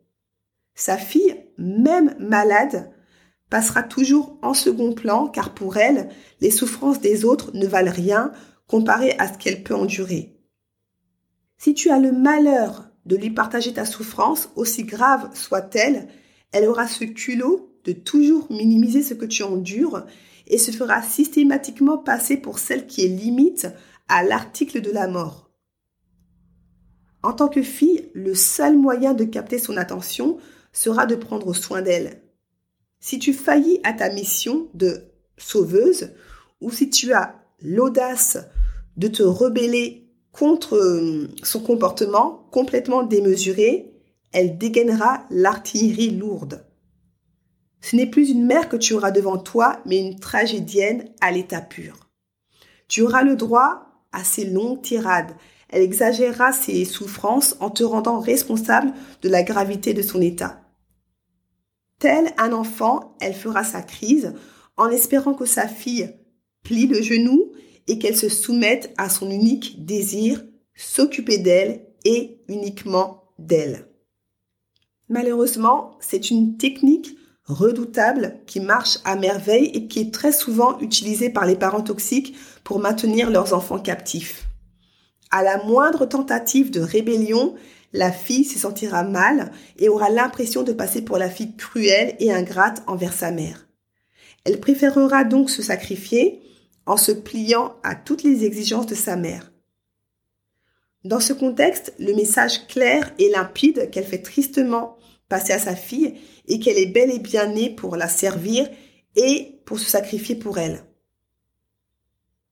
Sa 0.75 0.97
fille, 0.97 1.37
même 1.59 2.17
malade, 2.19 2.91
passera 3.51 3.83
toujours 3.83 4.39
en 4.43 4.55
second 4.55 4.93
plan 4.93 5.29
car 5.29 5.55
pour 5.55 5.77
elle, 5.77 6.09
les 6.41 6.51
souffrances 6.51 7.01
des 7.01 7.25
autres 7.25 7.51
ne 7.55 7.67
valent 7.67 7.93
rien 7.93 8.33
comparé 8.67 9.13
à 9.19 9.33
ce 9.33 9.39
qu'elle 9.39 9.63
peut 9.63 9.75
endurer. 9.75 10.41
Si 11.59 11.75
tu 11.75 11.91
as 11.91 11.99
le 11.99 12.11
malheur 12.11 12.89
de 13.05 13.17
lui 13.17 13.31
partager 13.31 13.75
ta 13.75 13.85
souffrance, 13.85 14.49
aussi 14.57 14.85
grave 14.85 15.29
soit-elle, 15.35 16.09
elle 16.53 16.67
aura 16.67 16.89
ce 16.89 17.05
culot 17.05 17.72
de 17.85 17.93
toujours 17.93 18.51
minimiser 18.51 19.03
ce 19.03 19.15
que 19.15 19.25
tu 19.25 19.43
endures 19.43 20.05
et 20.47 20.59
se 20.59 20.71
fera 20.71 21.03
systématiquement 21.03 21.99
passer 21.99 22.37
pour 22.37 22.59
celle 22.59 22.87
qui 22.87 23.05
est 23.05 23.09
limite 23.09 23.69
à 24.09 24.23
l'article 24.23 24.81
de 24.81 24.91
la 24.91 25.09
mort. 25.09 25.51
En 27.23 27.33
tant 27.33 27.49
que 27.49 27.63
fille, 27.63 28.11
le 28.15 28.35
seul 28.35 28.77
moyen 28.77 29.15
de 29.15 29.25
capter 29.25 29.59
son 29.59 29.77
attention 29.77 30.39
sera 30.73 31.07
de 31.07 31.15
prendre 31.15 31.55
soin 31.55 31.83
d'elle. 31.83 32.23
Si 33.01 33.19
tu 33.19 33.33
faillis 33.33 33.81
à 33.85 33.93
ta 33.93 34.11
mission 34.11 34.69
de 34.75 35.05
sauveuse, 35.39 36.11
ou 36.61 36.71
si 36.71 36.91
tu 36.91 37.13
as 37.13 37.35
l'audace 37.61 38.39
de 38.97 39.09
te 39.09 39.23
rebeller 39.23 40.09
contre 40.33 40.77
euh, 40.77 41.29
son 41.43 41.61
comportement 41.61 42.49
complètement 42.51 43.03
démesuré, 43.03 43.93
elle 44.33 44.59
dégainera 44.59 45.27
l'artillerie 45.31 46.11
lourde. 46.11 46.65
Ce 47.83 47.97
n'est 47.97 48.07
plus 48.07 48.31
une 48.31 48.47
mère 48.47 48.69
que 48.69 48.77
tu 48.77 48.95
auras 48.95 49.11
devant 49.11 49.39
toi, 49.39 49.81
mais 49.85 49.99
une 49.99 50.19
tragédienne 50.19 51.11
à 51.21 51.33
l'état 51.33 51.61
pur. 51.61 52.09
Tu 52.89 53.03
auras 53.03 53.23
le 53.23 53.37
droit 53.37 54.07
à 54.13 54.25
ces 54.25 54.45
longues 54.45 54.83
tirades. 54.83 55.35
elle 55.69 55.83
exagérera 55.83 56.53
ses 56.53 56.85
souffrances 56.85 57.57
en 57.59 57.71
te 57.71 57.83
rendant 57.83 58.21
responsable 58.21 58.93
de 59.23 59.31
la 59.31 59.43
gravité 59.43 59.95
de 59.95 60.03
son 60.03 60.21
état. 60.21 60.61
Tel 61.99 62.35
un 62.37 62.53
enfant, 62.53 63.17
elle 63.21 63.33
fera 63.33 63.65
sa 63.65 63.81
crise 63.81 64.35
en 64.77 64.89
espérant 64.89 65.33
que 65.33 65.47
sa 65.47 65.67
fille 65.67 66.15
plie 66.63 66.87
le 66.87 67.01
genou 67.01 67.53
et 67.87 67.99
qu'elle 67.99 68.17
se 68.17 68.29
soumette 68.29 68.93
à 68.99 69.09
son 69.09 69.31
unique 69.31 69.85
désir, 69.85 70.45
s'occuper 70.75 71.39
d'elle 71.39 71.87
et 72.05 72.43
uniquement 72.49 73.33
d'elle. 73.39 73.89
Malheureusement, 75.09 75.97
c'est 76.01 76.31
une 76.31 76.57
technique 76.59 77.17
redoutable 77.45 78.37
qui 78.47 78.61
marche 78.61 78.99
à 79.05 79.17
merveille 79.17 79.71
et 79.75 79.89
qui 79.89 80.01
est 80.01 80.15
très 80.15 80.33
souvent 80.33 80.79
utilisée 80.81 81.31
par 81.31 81.47
les 81.47 81.57
parents 81.57 81.83
toxiques 81.83 82.37
pour 82.65 82.79
maintenir 82.79 83.31
leurs 83.31 83.53
enfants 83.55 83.81
captifs. 83.81 84.47
À 85.31 85.43
la 85.43 85.63
moindre 85.65 86.07
tentative 86.07 86.71
de 86.71 86.81
rébellion, 86.81 87.55
la 87.93 88.13
fille 88.13 88.45
se 88.45 88.59
sentira 88.59 89.03
mal 89.03 89.51
et 89.79 89.89
aura 89.89 90.09
l'impression 90.09 90.63
de 90.63 90.73
passer 90.73 91.03
pour 91.03 91.19
la 91.19 91.31
fille 91.31 91.57
cruelle 91.57 92.15
et 92.21 92.33
ingrate 92.33 92.83
envers 92.87 93.13
sa 93.13 93.31
mère. 93.31 93.67
Elle 94.45 94.61
préférera 94.61 95.25
donc 95.25 95.51
se 95.51 95.63
sacrifier 95.63 96.43
en 96.87 96.97
se 96.97 97.13
pliant 97.13 97.75
à 97.83 97.95
toutes 97.95 98.23
les 98.23 98.45
exigences 98.45 98.87
de 98.87 98.95
sa 98.95 99.17
mère. 99.17 99.53
Dans 101.05 101.21
ce 101.21 101.33
contexte, 101.33 101.95
le 101.99 102.15
message 102.15 102.67
clair 102.67 103.13
et 103.19 103.29
limpide 103.31 103.91
qu'elle 103.91 104.05
fait 104.05 104.23
tristement 104.23 104.97
à 105.33 105.59
sa 105.59 105.77
fille 105.77 106.15
est 106.49 106.59
qu'elle 106.59 106.79
est 106.79 106.87
bel 106.87 107.11
et 107.11 107.19
bien 107.19 107.47
née 107.47 107.71
pour 107.71 107.97
la 107.97 108.09
servir 108.09 108.69
et 109.17 109.61
pour 109.65 109.79
se 109.79 109.89
sacrifier 109.89 110.35
pour 110.35 110.59
elle. 110.59 110.85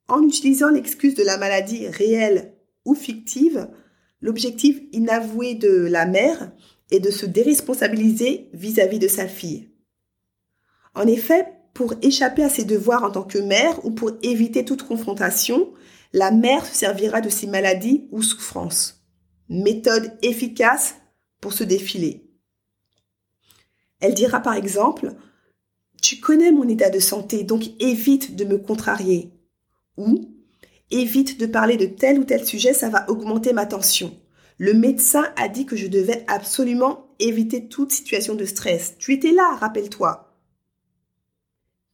En 0.09 0.23
utilisant 0.23 0.69
l'excuse 0.69 1.15
de 1.15 1.23
la 1.23 1.39
maladie 1.39 1.87
réelle 1.87 2.55
ou 2.85 2.95
fictive, 2.95 3.69
l'objectif 4.21 4.81
inavoué 4.93 5.55
de 5.55 5.87
la 5.87 6.07
mère 6.07 6.53
est 6.91 7.01
de 7.01 7.11
se 7.11 7.27
déresponsabiliser 7.27 8.49
vis-à-vis 8.53 8.99
de 8.99 9.09
sa 9.09 9.29
fille. 9.29 9.71
En 10.95 11.07
effet, 11.07 11.47
pour 11.75 11.95
échapper 12.03 12.43
à 12.43 12.49
ses 12.49 12.65
devoirs 12.65 13.05
en 13.05 13.11
tant 13.11 13.23
que 13.23 13.39
mère 13.39 13.85
ou 13.85 13.93
pour 13.93 14.11
éviter 14.23 14.65
toute 14.65 14.83
confrontation, 14.83 15.73
la 16.13 16.33
mère 16.33 16.67
se 16.67 16.75
servira 16.75 17.21
de 17.21 17.29
ses 17.29 17.47
maladies 17.47 18.09
ou 18.11 18.23
souffrances. 18.23 19.05
Méthode 19.49 20.13
efficace 20.23 20.97
pour 21.41 21.53
se 21.53 21.65
défiler. 21.65 22.30
Elle 24.01 24.15
dira 24.15 24.41
par 24.41 24.55
exemple 24.55 25.13
Tu 26.03 26.21
connais 26.21 26.53
mon 26.53 26.69
état 26.69 26.91
de 26.91 26.99
santé, 26.99 27.45
donc 27.45 27.65
évite 27.79 28.37
de 28.37 28.45
me 28.45 28.59
contrarier. 28.59 29.33
Ou 29.97 30.31
Évite 30.91 31.39
de 31.39 31.47
parler 31.47 31.77
de 31.77 31.87
tel 31.87 32.19
ou 32.19 32.25
tel 32.25 32.45
sujet, 32.45 32.73
ça 32.73 32.89
va 32.89 33.09
augmenter 33.09 33.53
ma 33.53 33.67
tension. 33.67 34.17
Le 34.59 34.75
médecin 34.75 35.33
a 35.37 35.49
dit 35.49 35.65
que 35.65 35.77
je 35.77 35.87
devais 35.87 36.25
absolument 36.27 37.15
éviter 37.21 37.69
toute 37.69 37.93
situation 37.93 38.35
de 38.35 38.45
stress. 38.45 38.97
Tu 38.99 39.13
étais 39.13 39.31
là, 39.31 39.57
rappelle-toi. 39.57 40.35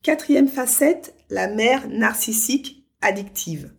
Quatrième 0.02 0.48
facette, 0.48 1.14
la 1.28 1.48
mère 1.48 1.88
narcissique 1.88 2.86
addictive. 3.02 3.72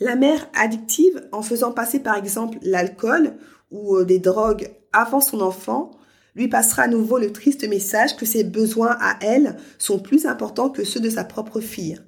La 0.00 0.16
mère 0.16 0.48
addictive, 0.54 1.28
en 1.32 1.42
faisant 1.42 1.72
passer 1.72 2.00
par 2.00 2.16
exemple 2.16 2.58
l'alcool 2.62 3.36
ou 3.70 3.96
euh, 3.96 4.04
des 4.04 4.18
drogues 4.18 4.70
avant 4.92 5.20
son 5.20 5.40
enfant, 5.40 5.92
lui 6.34 6.48
passera 6.48 6.82
à 6.82 6.88
nouveau 6.88 7.18
le 7.18 7.32
triste 7.32 7.68
message 7.68 8.16
que 8.16 8.26
ses 8.26 8.44
besoins 8.44 8.96
à 9.00 9.18
elle 9.20 9.56
sont 9.78 9.98
plus 9.98 10.26
importants 10.26 10.70
que 10.70 10.84
ceux 10.84 11.00
de 11.00 11.10
sa 11.10 11.24
propre 11.24 11.60
fille 11.60 12.00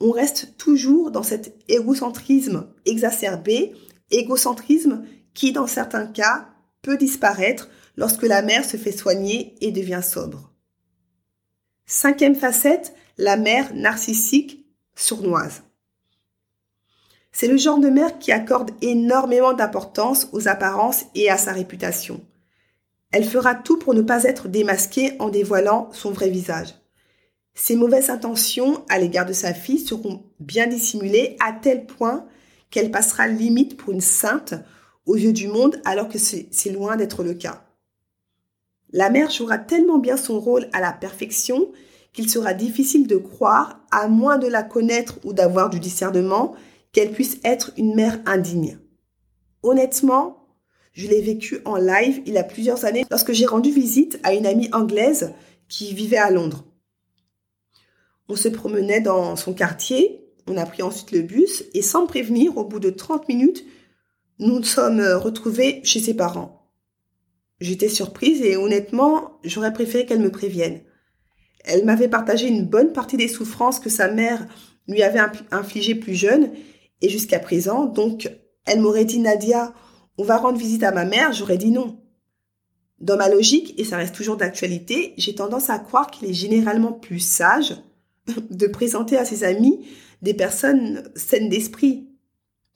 on 0.00 0.10
reste 0.10 0.56
toujours 0.56 1.10
dans 1.10 1.22
cet 1.22 1.54
égocentrisme 1.68 2.66
exacerbé, 2.86 3.74
égocentrisme 4.10 5.04
qui, 5.34 5.52
dans 5.52 5.66
certains 5.66 6.06
cas, 6.06 6.48
peut 6.82 6.96
disparaître 6.96 7.68
lorsque 7.96 8.22
la 8.22 8.40
mère 8.40 8.64
se 8.64 8.78
fait 8.78 8.92
soigner 8.92 9.54
et 9.60 9.70
devient 9.70 10.00
sobre. 10.02 10.50
Cinquième 11.84 12.34
facette, 12.34 12.94
la 13.18 13.36
mère 13.36 13.74
narcissique 13.74 14.66
sournoise. 14.96 15.62
C'est 17.32 17.48
le 17.48 17.58
genre 17.58 17.78
de 17.78 17.90
mère 17.90 18.18
qui 18.18 18.32
accorde 18.32 18.70
énormément 18.80 19.52
d'importance 19.52 20.28
aux 20.32 20.48
apparences 20.48 21.04
et 21.14 21.30
à 21.30 21.36
sa 21.36 21.52
réputation. 21.52 22.24
Elle 23.12 23.24
fera 23.24 23.54
tout 23.54 23.78
pour 23.78 23.94
ne 23.94 24.02
pas 24.02 24.24
être 24.24 24.48
démasquée 24.48 25.12
en 25.18 25.28
dévoilant 25.28 25.88
son 25.92 26.10
vrai 26.10 26.30
visage. 26.30 26.74
Ses 27.54 27.76
mauvaises 27.76 28.10
intentions 28.10 28.84
à 28.88 28.98
l'égard 28.98 29.26
de 29.26 29.32
sa 29.32 29.52
fille 29.52 29.80
seront 29.80 30.22
bien 30.38 30.66
dissimulées 30.66 31.36
à 31.44 31.52
tel 31.52 31.86
point 31.86 32.26
qu'elle 32.70 32.90
passera 32.90 33.26
limite 33.26 33.76
pour 33.76 33.92
une 33.92 34.00
sainte 34.00 34.54
aux 35.06 35.16
yeux 35.16 35.32
du 35.32 35.48
monde 35.48 35.80
alors 35.84 36.08
que 36.08 36.18
c'est 36.18 36.72
loin 36.72 36.96
d'être 36.96 37.24
le 37.24 37.34
cas. 37.34 37.64
La 38.92 39.10
mère 39.10 39.30
jouera 39.30 39.58
tellement 39.58 39.98
bien 39.98 40.16
son 40.16 40.40
rôle 40.40 40.68
à 40.72 40.80
la 40.80 40.92
perfection 40.92 41.70
qu'il 42.12 42.28
sera 42.28 42.54
difficile 42.54 43.06
de 43.06 43.16
croire, 43.16 43.80
à 43.90 44.08
moins 44.08 44.38
de 44.38 44.48
la 44.48 44.62
connaître 44.62 45.18
ou 45.24 45.32
d'avoir 45.32 45.70
du 45.70 45.78
discernement, 45.78 46.54
qu'elle 46.92 47.12
puisse 47.12 47.38
être 47.44 47.70
une 47.76 47.94
mère 47.94 48.18
indigne. 48.26 48.78
Honnêtement, 49.62 50.39
je 50.92 51.08
l'ai 51.08 51.20
vécu 51.20 51.60
en 51.64 51.76
live 51.76 52.20
il 52.26 52.34
y 52.34 52.38
a 52.38 52.44
plusieurs 52.44 52.84
années 52.84 53.04
lorsque 53.10 53.32
j'ai 53.32 53.46
rendu 53.46 53.70
visite 53.70 54.18
à 54.22 54.34
une 54.34 54.46
amie 54.46 54.68
anglaise 54.72 55.32
qui 55.68 55.94
vivait 55.94 56.16
à 56.16 56.30
Londres. 56.30 56.64
On 58.28 58.36
se 58.36 58.48
promenait 58.48 59.00
dans 59.00 59.36
son 59.36 59.54
quartier, 59.54 60.24
on 60.46 60.56
a 60.56 60.66
pris 60.66 60.82
ensuite 60.82 61.12
le 61.12 61.22
bus 61.22 61.64
et 61.74 61.82
sans 61.82 62.06
prévenir, 62.06 62.56
au 62.56 62.64
bout 62.64 62.80
de 62.80 62.90
30 62.90 63.28
minutes, 63.28 63.64
nous 64.38 64.58
nous 64.58 64.64
sommes 64.64 65.00
retrouvés 65.00 65.80
chez 65.84 66.00
ses 66.00 66.14
parents. 66.14 66.70
J'étais 67.60 67.88
surprise 67.88 68.40
et 68.42 68.56
honnêtement, 68.56 69.38
j'aurais 69.44 69.72
préféré 69.72 70.06
qu'elle 70.06 70.20
me 70.20 70.30
prévienne. 70.30 70.80
Elle 71.64 71.84
m'avait 71.84 72.08
partagé 72.08 72.48
une 72.48 72.64
bonne 72.64 72.92
partie 72.92 73.18
des 73.18 73.28
souffrances 73.28 73.80
que 73.80 73.90
sa 73.90 74.08
mère 74.08 74.46
lui 74.88 75.02
avait 75.02 75.20
infligées 75.50 75.94
plus 75.94 76.14
jeune 76.14 76.52
et 77.02 77.08
jusqu'à 77.08 77.38
présent, 77.38 77.84
donc 77.84 78.30
elle 78.64 78.80
m'aurait 78.80 79.04
dit 79.04 79.18
Nadia, 79.18 79.74
on 80.20 80.22
va 80.22 80.36
rendre 80.36 80.58
visite 80.58 80.82
à 80.82 80.92
ma 80.92 81.06
mère, 81.06 81.32
j'aurais 81.32 81.56
dit 81.56 81.70
non. 81.70 81.98
Dans 83.00 83.16
ma 83.16 83.30
logique, 83.30 83.72
et 83.78 83.84
ça 83.84 83.96
reste 83.96 84.14
toujours 84.14 84.36
d'actualité, 84.36 85.14
j'ai 85.16 85.34
tendance 85.34 85.70
à 85.70 85.78
croire 85.78 86.10
qu'il 86.10 86.28
est 86.28 86.34
généralement 86.34 86.92
plus 86.92 87.20
sage 87.20 87.74
de 88.50 88.66
présenter 88.66 89.16
à 89.16 89.24
ses 89.24 89.44
amis 89.44 89.88
des 90.20 90.34
personnes 90.34 91.10
saines 91.14 91.48
d'esprit. 91.48 92.10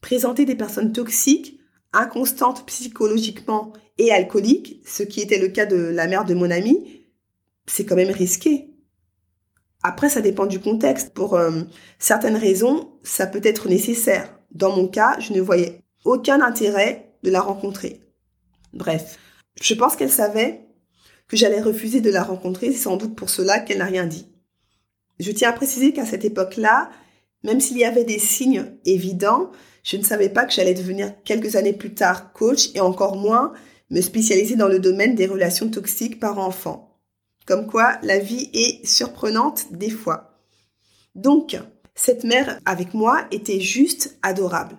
Présenter 0.00 0.46
des 0.46 0.54
personnes 0.54 0.92
toxiques, 0.92 1.60
inconstantes 1.92 2.64
psychologiquement 2.64 3.74
et 3.98 4.10
alcooliques, 4.10 4.80
ce 4.86 5.02
qui 5.02 5.20
était 5.20 5.38
le 5.38 5.48
cas 5.48 5.66
de 5.66 5.76
la 5.76 6.06
mère 6.06 6.24
de 6.24 6.32
mon 6.32 6.50
ami, 6.50 7.04
c'est 7.66 7.84
quand 7.84 7.94
même 7.94 8.10
risqué. 8.10 8.70
Après, 9.82 10.08
ça 10.08 10.22
dépend 10.22 10.46
du 10.46 10.60
contexte. 10.60 11.12
Pour 11.12 11.34
euh, 11.34 11.60
certaines 11.98 12.38
raisons, 12.38 12.88
ça 13.02 13.26
peut 13.26 13.42
être 13.44 13.68
nécessaire. 13.68 14.34
Dans 14.50 14.74
mon 14.74 14.88
cas, 14.88 15.20
je 15.20 15.34
ne 15.34 15.42
voyais 15.42 15.82
aucun 16.06 16.40
intérêt 16.40 17.13
de 17.24 17.30
la 17.30 17.40
rencontrer. 17.40 18.00
Bref, 18.72 19.18
je 19.60 19.74
pense 19.74 19.96
qu'elle 19.96 20.12
savait 20.12 20.60
que 21.26 21.36
j'allais 21.36 21.60
refuser 21.60 22.00
de 22.00 22.10
la 22.10 22.22
rencontrer, 22.22 22.70
c'est 22.70 22.78
sans 22.78 22.96
doute 22.96 23.16
pour 23.16 23.30
cela 23.30 23.58
qu'elle 23.58 23.78
n'a 23.78 23.86
rien 23.86 24.06
dit. 24.06 24.28
Je 25.18 25.32
tiens 25.32 25.48
à 25.48 25.52
préciser 25.52 25.92
qu'à 25.92 26.04
cette 26.04 26.24
époque-là, 26.24 26.90
même 27.42 27.60
s'il 27.60 27.78
y 27.78 27.84
avait 27.84 28.04
des 28.04 28.18
signes 28.18 28.76
évidents, 28.84 29.50
je 29.82 29.96
ne 29.96 30.02
savais 30.02 30.28
pas 30.28 30.44
que 30.44 30.52
j'allais 30.52 30.74
devenir 30.74 31.12
quelques 31.24 31.56
années 31.56 31.72
plus 31.72 31.94
tard 31.94 32.32
coach 32.32 32.70
et 32.74 32.80
encore 32.80 33.16
moins 33.16 33.52
me 33.90 34.00
spécialiser 34.00 34.56
dans 34.56 34.68
le 34.68 34.78
domaine 34.78 35.14
des 35.14 35.26
relations 35.26 35.70
toxiques 35.70 36.20
par 36.20 36.38
enfant. 36.38 37.00
Comme 37.46 37.66
quoi, 37.66 37.98
la 38.02 38.18
vie 38.18 38.50
est 38.52 38.86
surprenante 38.86 39.72
des 39.72 39.90
fois. 39.90 40.38
Donc, 41.14 41.56
cette 41.94 42.24
mère 42.24 42.58
avec 42.64 42.92
moi 42.92 43.26
était 43.30 43.60
juste 43.60 44.18
adorable. 44.22 44.76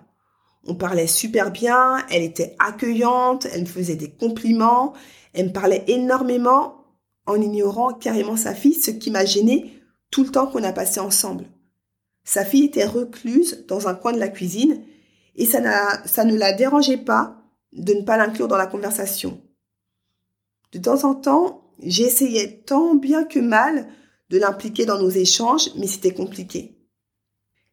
On 0.66 0.74
parlait 0.74 1.06
super 1.06 1.50
bien, 1.50 2.04
elle 2.10 2.22
était 2.22 2.56
accueillante, 2.58 3.46
elle 3.52 3.62
me 3.62 3.66
faisait 3.66 3.96
des 3.96 4.10
compliments, 4.10 4.94
elle 5.32 5.46
me 5.46 5.52
parlait 5.52 5.84
énormément 5.86 6.84
en 7.26 7.40
ignorant 7.40 7.92
carrément 7.92 8.36
sa 8.36 8.54
fille, 8.54 8.74
ce 8.74 8.90
qui 8.90 9.10
m'a 9.10 9.24
gênée 9.24 9.72
tout 10.10 10.24
le 10.24 10.30
temps 10.30 10.46
qu'on 10.46 10.64
a 10.64 10.72
passé 10.72 11.00
ensemble. 11.00 11.46
Sa 12.24 12.44
fille 12.44 12.64
était 12.64 12.86
recluse 12.86 13.64
dans 13.68 13.88
un 13.88 13.94
coin 13.94 14.12
de 14.12 14.18
la 14.18 14.28
cuisine 14.28 14.82
et 15.36 15.46
ça, 15.46 15.60
ça 16.04 16.24
ne 16.24 16.36
la 16.36 16.52
dérangeait 16.52 16.96
pas 16.96 17.36
de 17.72 17.92
ne 17.92 18.02
pas 18.02 18.16
l'inclure 18.16 18.48
dans 18.48 18.56
la 18.56 18.66
conversation. 18.66 19.40
De 20.72 20.78
temps 20.78 21.04
en 21.04 21.14
temps, 21.14 21.70
j'essayais 21.82 22.62
tant 22.66 22.94
bien 22.94 23.24
que 23.24 23.38
mal 23.38 23.88
de 24.30 24.38
l'impliquer 24.38 24.86
dans 24.86 24.98
nos 24.98 25.10
échanges, 25.10 25.70
mais 25.76 25.86
c'était 25.86 26.14
compliqué. 26.14 26.75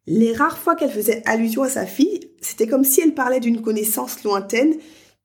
Les 0.06 0.34
rares 0.34 0.58
fois 0.58 0.76
qu'elle 0.76 0.92
faisait 0.92 1.22
allusion 1.26 1.64
à 1.64 1.70
sa 1.70 1.86
fille, 1.86 2.32
c'était 2.42 2.68
comme 2.68 2.84
si 2.84 3.02
elle 3.02 3.14
parlait 3.14 3.40
d'une 3.40 3.62
connaissance 3.62 4.24
lointaine 4.24 4.76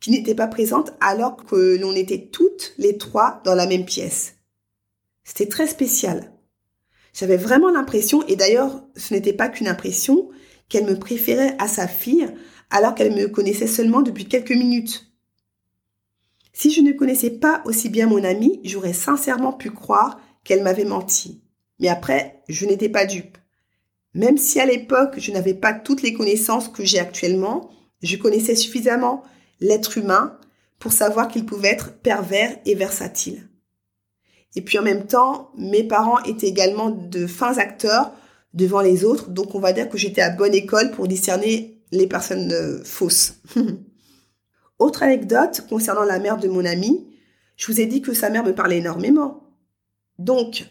qui 0.01 0.11
n'était 0.11 0.37
pas 0.37 0.47
présente 0.47 0.93
alors 1.01 1.45
que 1.45 1.77
l'on 1.81 1.95
était 1.95 2.29
toutes 2.31 2.75
les 2.79 2.97
trois 2.97 3.41
dans 3.45 3.55
la 3.55 3.67
même 3.67 3.85
pièce. 3.85 4.37
C'était 5.25 5.49
très 5.49 5.67
spécial. 5.67 6.33
J'avais 7.13 7.37
vraiment 7.37 7.71
l'impression, 7.71 8.25
et 8.29 8.37
d'ailleurs 8.37 8.85
ce 8.97 9.13
n'était 9.13 9.33
pas 9.33 9.49
qu'une 9.49 9.67
impression, 9.67 10.31
qu'elle 10.69 10.87
me 10.87 10.99
préférait 10.99 11.57
à 11.59 11.67
sa 11.67 11.89
fille 11.89 12.29
alors 12.71 12.95
qu'elle 12.95 13.15
me 13.15 13.27
connaissait 13.27 13.67
seulement 13.67 14.03
depuis 14.03 14.27
quelques 14.27 14.53
minutes. 14.53 15.13
Si 16.53 16.71
je 16.71 16.81
ne 16.81 16.93
connaissais 16.93 17.31
pas 17.31 17.63
aussi 17.65 17.89
bien 17.89 18.07
mon 18.07 18.23
amie, 18.23 18.61
j'aurais 18.65 18.93
sincèrement 18.93 19.53
pu 19.53 19.71
croire 19.71 20.21
qu'elle 20.45 20.63
m'avait 20.63 20.85
menti. 20.85 21.43
Mais 21.81 21.89
après, 21.89 22.43
je 22.49 22.67
n'étais 22.67 22.89
pas 22.89 23.07
dupe. 23.07 23.39
Même 24.15 24.39
si 24.39 24.61
à 24.61 24.67
l'époque, 24.67 25.15
je 25.19 25.33
n'avais 25.33 25.55
pas 25.55 25.73
toutes 25.73 26.03
les 26.03 26.15
connaissances 26.15 26.69
que 26.69 26.85
j'ai 26.85 26.99
actuellement, 26.99 27.71
je 28.03 28.17
connaissais 28.17 28.55
suffisamment 28.55 29.23
l'être 29.61 29.99
humain 29.99 30.39
pour 30.79 30.93
savoir 30.93 31.29
qu'il 31.29 31.45
pouvait 31.45 31.69
être 31.69 31.99
pervers 32.01 32.57
et 32.65 32.75
versatile. 32.75 33.49
Et 34.55 34.63
puis 34.63 34.79
en 34.79 34.83
même 34.83 35.07
temps, 35.07 35.51
mes 35.57 35.85
parents 35.85 36.23
étaient 36.25 36.49
également 36.49 36.91
de 36.91 37.27
fins 37.27 37.59
acteurs 37.59 38.13
devant 38.55 38.81
les 38.81 39.05
autres, 39.05 39.31
donc 39.31 39.55
on 39.55 39.61
va 39.61 39.73
dire 39.73 39.89
que 39.89 39.99
j'étais 39.99 40.23
à 40.23 40.31
bonne 40.31 40.55
école 40.55 40.91
pour 40.91 41.07
discerner 41.07 41.83
les 41.93 42.07
personnes 42.07 42.53
euh, 42.53 42.83
fausses. 42.85 43.35
Autre 44.79 45.03
anecdote 45.03 45.67
concernant 45.69 46.05
la 46.05 46.19
mère 46.19 46.39
de 46.39 46.49
mon 46.49 46.65
ami, 46.65 47.09
je 47.57 47.71
vous 47.71 47.81
ai 47.81 47.87
dit 47.87 48.01
que 48.01 48.15
sa 48.15 48.31
mère 48.31 48.45
me 48.45 48.55
parlait 48.55 48.79
énormément. 48.79 49.49
Donc, 50.19 50.65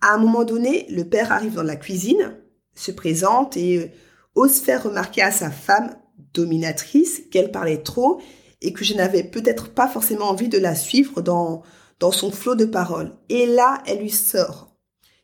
à 0.00 0.14
un 0.14 0.18
moment 0.18 0.44
donné, 0.44 0.86
le 0.90 1.04
père 1.04 1.30
arrive 1.32 1.54
dans 1.54 1.62
la 1.62 1.76
cuisine, 1.76 2.36
se 2.74 2.90
présente 2.90 3.56
et 3.56 3.92
ose 4.34 4.60
faire 4.60 4.84
remarquer 4.84 5.22
à 5.22 5.30
sa 5.30 5.50
femme 5.50 5.96
dominatrice 6.32 7.22
qu'elle 7.30 7.50
parlait 7.50 7.82
trop 7.82 8.20
et 8.60 8.72
que 8.72 8.84
je 8.84 8.94
n'avais 8.94 9.24
peut-être 9.24 9.70
pas 9.70 9.88
forcément 9.88 10.28
envie 10.28 10.48
de 10.48 10.58
la 10.58 10.74
suivre 10.74 11.20
dans, 11.20 11.62
dans 11.98 12.12
son 12.12 12.30
flot 12.30 12.54
de 12.54 12.64
paroles. 12.64 13.12
Et 13.28 13.46
là, 13.46 13.82
elle 13.86 14.00
lui 14.00 14.10
sort. 14.10 14.74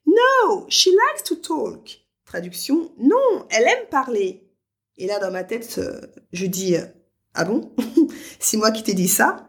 No, 0.07 0.67
she 0.69 0.87
likes 0.87 1.25
to 1.25 1.37
talk. 1.37 2.05
Traduction, 2.25 2.91
non, 2.99 3.47
elle 3.51 3.65
aime 3.65 3.87
parler. 3.91 4.49
Et 4.97 5.07
là, 5.07 5.19
dans 5.19 5.31
ma 5.31 5.45
tête, 5.45 5.77
euh, 5.79 6.01
je 6.33 6.47
dis, 6.47 6.77
euh, 6.77 6.85
ah 7.35 7.45
bon? 7.45 7.73
C'est 8.41 8.57
moi 8.57 8.71
qui 8.71 8.83
t'ai 8.83 8.95
dit 8.95 9.09
ça? 9.09 9.49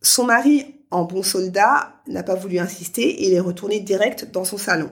Son 0.00 0.24
mari, 0.24 0.64
en 0.90 1.04
bon 1.04 1.22
soldat, 1.22 2.00
n'a 2.06 2.22
pas 2.22 2.34
voulu 2.34 2.58
insister 2.58 3.02
et 3.02 3.28
il 3.28 3.34
est 3.34 3.40
retourné 3.40 3.80
direct 3.80 4.30
dans 4.30 4.44
son 4.44 4.58
salon. 4.58 4.90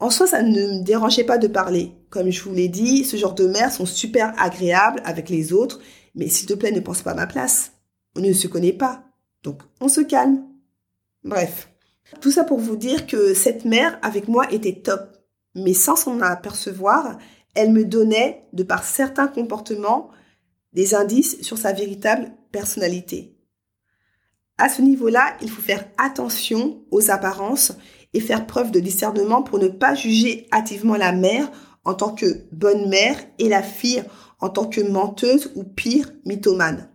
En 0.00 0.08
soi, 0.08 0.26
ça 0.26 0.42
ne 0.42 0.78
me 0.78 0.82
dérangeait 0.82 1.24
pas 1.24 1.36
de 1.36 1.46
parler. 1.46 1.92
Comme 2.08 2.30
je 2.30 2.42
vous 2.42 2.54
l'ai 2.54 2.68
dit, 2.68 3.04
ce 3.04 3.18
genre 3.18 3.34
de 3.34 3.46
mères 3.46 3.70
sont 3.70 3.84
super 3.84 4.32
agréables 4.40 5.02
avec 5.04 5.28
les 5.28 5.52
autres, 5.52 5.78
mais 6.14 6.26
s'il 6.26 6.48
te 6.48 6.54
plaît, 6.54 6.72
ne 6.72 6.80
pense 6.80 7.02
pas 7.02 7.10
à 7.10 7.14
ma 7.14 7.26
place. 7.26 7.72
On 8.16 8.20
ne 8.20 8.32
se 8.32 8.48
connaît 8.48 8.72
pas. 8.72 9.04
Donc, 9.42 9.62
on 9.78 9.88
se 9.88 10.00
calme. 10.00 10.42
Bref. 11.22 11.68
Tout 12.22 12.30
ça 12.30 12.44
pour 12.44 12.58
vous 12.58 12.76
dire 12.76 13.06
que 13.06 13.34
cette 13.34 13.66
mère 13.66 13.98
avec 14.02 14.26
moi 14.26 14.50
était 14.50 14.80
top. 14.80 15.16
Mais 15.54 15.74
sans 15.74 15.96
s'en 15.96 16.20
apercevoir, 16.20 17.18
elle 17.54 17.72
me 17.72 17.84
donnait, 17.84 18.46
de 18.54 18.62
par 18.62 18.84
certains 18.84 19.28
comportements, 19.28 20.10
des 20.72 20.94
indices 20.94 21.42
sur 21.42 21.58
sa 21.58 21.72
véritable 21.72 22.32
personnalité. 22.52 23.36
À 24.56 24.68
ce 24.68 24.82
niveau-là, 24.82 25.36
il 25.42 25.50
faut 25.50 25.62
faire 25.62 25.88
attention 25.98 26.84
aux 26.90 27.10
apparences 27.10 27.72
et 28.12 28.20
faire 28.20 28.46
preuve 28.46 28.70
de 28.70 28.80
discernement 28.80 29.42
pour 29.42 29.58
ne 29.58 29.68
pas 29.68 29.94
juger 29.94 30.46
hâtivement 30.52 30.96
la 30.96 31.12
mère 31.12 31.50
en 31.84 31.94
tant 31.94 32.14
que 32.14 32.44
bonne 32.52 32.88
mère 32.88 33.16
et 33.38 33.48
la 33.48 33.62
fille 33.62 34.02
en 34.40 34.48
tant 34.48 34.66
que 34.66 34.80
menteuse 34.80 35.52
ou 35.54 35.64
pire, 35.64 36.12
mythomane. 36.24 36.90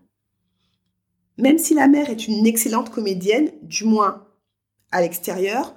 Même 1.38 1.58
si 1.58 1.74
la 1.74 1.88
mère 1.88 2.10
est 2.10 2.28
une 2.28 2.48
excellente 2.48 2.90
comédienne, 2.90 3.52
du 3.62 3.84
moins 3.84 4.28
à 4.92 5.02
l'extérieur, 5.02 5.76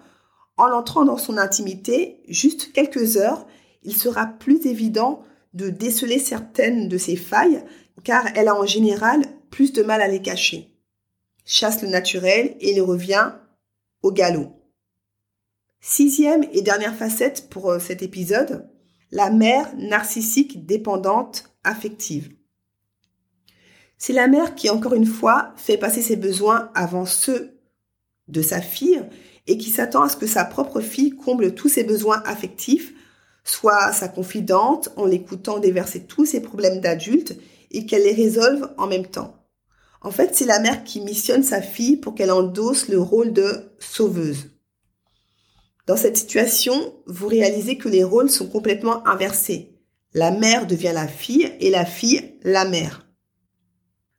en 0.57 0.66
l'entrant 0.66 1.05
dans 1.05 1.16
son 1.16 1.37
intimité, 1.37 2.22
juste 2.29 2.72
quelques 2.72 3.16
heures, 3.16 3.46
il 3.83 3.94
sera 3.94 4.27
plus 4.27 4.66
évident 4.66 5.22
de 5.55 5.70
déceler 5.70 6.18
certaines 6.18 6.88
de 6.88 6.98
ses 6.98 7.16
failles, 7.16 7.64
car 8.05 8.27
elle 8.35 8.48
a 8.48 8.55
en 8.55 8.66
général 8.66 9.22
plus 9.51 9.72
de 9.72 9.83
mal 9.83 10.01
à 10.01 10.09
les 10.09 10.22
cacher. 10.22 10.74
Chasse 11.44 11.83
le 11.83 11.88
naturel 11.88 12.57
et 12.61 12.74
il 12.74 12.83
revient 12.83 13.33
au 14.03 14.12
galop. 14.12 14.58
Sixième 15.81 16.45
et 16.53 16.62
dernière 16.62 16.97
facette 16.97 17.49
pour 17.51 17.71
euh, 17.71 17.79
cet 17.79 18.03
épisode, 18.03 18.69
la 19.12 19.31
mère 19.31 19.73
narcissique 19.77 20.67
dépendante 20.67 21.45
affective. 21.62 22.31
C'est 23.97 24.12
la 24.12 24.27
mère 24.27 24.57
qui, 24.57 24.71
encore 24.71 24.95
une 24.95 25.07
fois, 25.07 25.53
fait 25.57 25.79
passer 25.79 26.03
ses 26.03 26.17
besoins 26.17 26.71
avant 26.75 27.07
ceux 27.07 27.61
de 28.27 28.43
sa 28.43 28.61
fille 28.61 29.03
et 29.47 29.57
qui 29.57 29.71
s'attend 29.71 30.03
à 30.03 30.09
ce 30.09 30.17
que 30.17 30.27
sa 30.27 30.45
propre 30.45 30.81
fille 30.81 31.17
comble 31.17 31.55
tous 31.55 31.69
ses 31.69 31.85
besoins 31.85 32.23
affectifs, 32.27 32.93
soit 33.45 33.93
sa 33.93 34.09
confidente 34.09 34.91
en 34.97 35.07
l'écoutant 35.07 35.59
déverser 35.59 36.05
tous 36.05 36.27
ses 36.27 36.41
problèmes 36.41 36.81
d'adulte 36.81 37.37
et 37.71 37.87
qu'elle 37.87 38.03
les 38.03 38.12
résolve 38.12 38.69
en 38.79 38.88
même 38.88 39.07
temps. 39.07 39.35
En 40.01 40.11
fait, 40.11 40.35
c'est 40.35 40.45
la 40.45 40.61
mère 40.61 40.85
qui 40.85 41.01
missionne 41.01 41.43
sa 41.43 41.62
fille 41.62 41.97
pour 41.97 42.14
qu'elle 42.14 42.31
endosse 42.31 42.88
le 42.88 43.01
rôle 43.01 43.33
de 43.33 43.73
sauveuse. 43.79 44.58
Dans 45.88 45.96
cette 45.96 46.18
situation, 46.18 46.92
vous 47.07 47.29
réalisez 47.29 47.79
que 47.79 47.88
les 47.88 48.05
rôles 48.05 48.29
sont 48.29 48.46
complètement 48.46 49.09
inversés. 49.09 49.74
La 50.12 50.31
mère 50.31 50.66
devient 50.66 50.92
la 50.92 51.09
fille 51.09 51.51
et 51.61 51.70
la 51.70 51.87
fille 51.87 52.35
la 52.42 52.66
mère. 52.66 53.09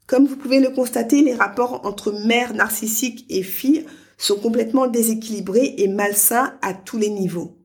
Comme 0.07 0.25
vous 0.25 0.35
pouvez 0.35 0.59
le 0.59 0.71
constater, 0.71 1.21
les 1.21 1.35
rapports 1.35 1.85
entre 1.85 2.11
mère 2.11 2.55
narcissique 2.55 3.27
et 3.29 3.43
fille 3.43 3.85
sont 4.17 4.37
complètement 4.37 4.87
déséquilibrés 4.87 5.75
et 5.77 5.87
malsains 5.87 6.57
à 6.63 6.73
tous 6.73 6.97
les 6.97 7.11
niveaux. 7.11 7.59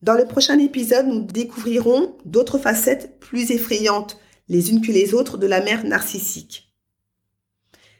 Dans 0.00 0.14
le 0.14 0.24
prochain 0.24 0.58
épisode, 0.58 1.08
nous 1.08 1.20
découvrirons 1.20 2.16
d'autres 2.24 2.58
facettes 2.58 3.20
plus 3.20 3.50
effrayantes 3.50 4.18
les 4.48 4.70
unes 4.70 4.80
que 4.80 4.90
les 4.90 5.12
autres 5.12 5.36
de 5.36 5.46
la 5.46 5.62
mère 5.62 5.84
narcissique. 5.84 6.72